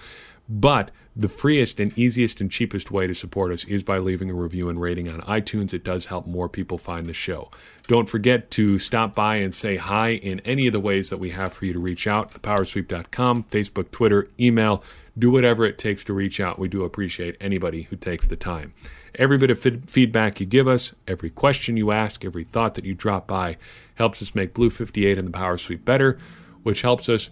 But 0.48 0.92
the 1.20 1.28
freest 1.28 1.82
and 1.82 1.96
easiest 1.98 2.40
and 2.40 2.50
cheapest 2.50 2.92
way 2.92 3.06
to 3.06 3.14
support 3.14 3.52
us 3.52 3.66
is 3.66 3.84
by 3.84 3.98
leaving 3.98 4.30
a 4.30 4.34
review 4.34 4.70
and 4.70 4.80
rating 4.80 5.10
on 5.10 5.20
iTunes. 5.24 5.74
It 5.74 5.84
does 5.84 6.06
help 6.06 6.26
more 6.26 6.48
people 6.48 6.78
find 6.78 7.08
the 7.08 7.14
show. 7.14 7.52
Don't 7.88 8.08
forget 8.08 8.50
to 8.52 8.80
stop 8.80 9.16
by 9.16 9.36
and 9.36 9.54
say 9.54 9.76
hi 9.76 10.12
in 10.12 10.40
any 10.42 10.66
of 10.68 10.72
the 10.72 10.80
ways 10.80 11.10
that 11.10 11.18
we 11.18 11.32
have 11.32 11.52
for 11.52 11.66
you 11.66 11.74
to 11.74 11.80
reach 11.80 12.08
out 12.08 12.32
thepowersweep.com, 12.32 13.44
Facebook, 13.44 13.92
Twitter, 13.92 14.30
email. 14.40 14.82
Do 15.18 15.30
whatever 15.30 15.66
it 15.66 15.78
takes 15.78 16.06
to 16.06 16.14
reach 16.14 16.40
out. 16.40 16.58
We 16.58 16.70
do 16.70 16.86
appreciate 16.86 17.36
anybody 17.42 17.82
who 17.84 17.98
takes 17.98 18.26
the 18.26 18.38
time. 18.38 18.74
Every 19.16 19.38
bit 19.38 19.50
of 19.50 19.60
feedback 19.60 20.40
you 20.40 20.46
give 20.46 20.70
us, 20.70 20.96
every 21.06 21.32
question 21.32 21.76
you 21.76 21.92
ask, 21.92 22.24
every 22.24 22.46
thought 22.46 22.76
that 22.76 22.86
you 22.86 22.94
drop 22.94 23.28
by 23.28 23.58
helps 23.96 24.22
us 24.22 24.34
make 24.34 24.54
Blue 24.54 24.70
58 24.70 25.18
and 25.18 25.28
the 25.28 25.32
Power 25.32 25.58
Sweep 25.58 25.84
better, 25.84 26.18
which 26.64 26.82
helps 26.84 27.10
us 27.10 27.30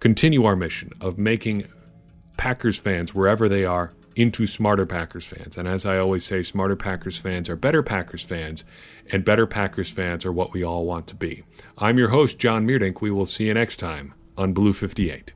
continue 0.00 0.44
our 0.44 0.56
mission 0.56 0.90
of 1.00 1.18
making 1.18 1.68
Packers 2.36 2.78
fans, 2.78 3.14
wherever 3.14 3.48
they 3.48 3.64
are, 3.64 3.92
into 4.16 4.46
smarter 4.46 4.86
Packers 4.86 5.26
fans. 5.26 5.56
And 5.56 5.66
as 5.66 5.86
I 5.86 5.98
always 5.98 6.24
say, 6.24 6.42
smarter 6.42 6.76
Packers 6.76 7.16
fans 7.16 7.48
are 7.48 7.56
better 7.56 7.82
Packers 7.82 8.22
fans, 8.22 8.64
and 9.10 9.24
better 9.24 9.46
Packers 9.46 9.90
fans 9.90 10.24
are 10.26 10.32
what 10.32 10.52
we 10.52 10.64
all 10.64 10.84
want 10.84 11.06
to 11.08 11.14
be. 11.14 11.44
I'm 11.78 11.98
your 11.98 12.08
host, 12.08 12.38
John 12.38 12.66
Meerdink. 12.66 13.00
We 13.00 13.10
will 13.10 13.26
see 13.26 13.46
you 13.46 13.54
next 13.54 13.76
time 13.76 14.14
on 14.36 14.52
Blue 14.52 14.72
58. 14.72 15.32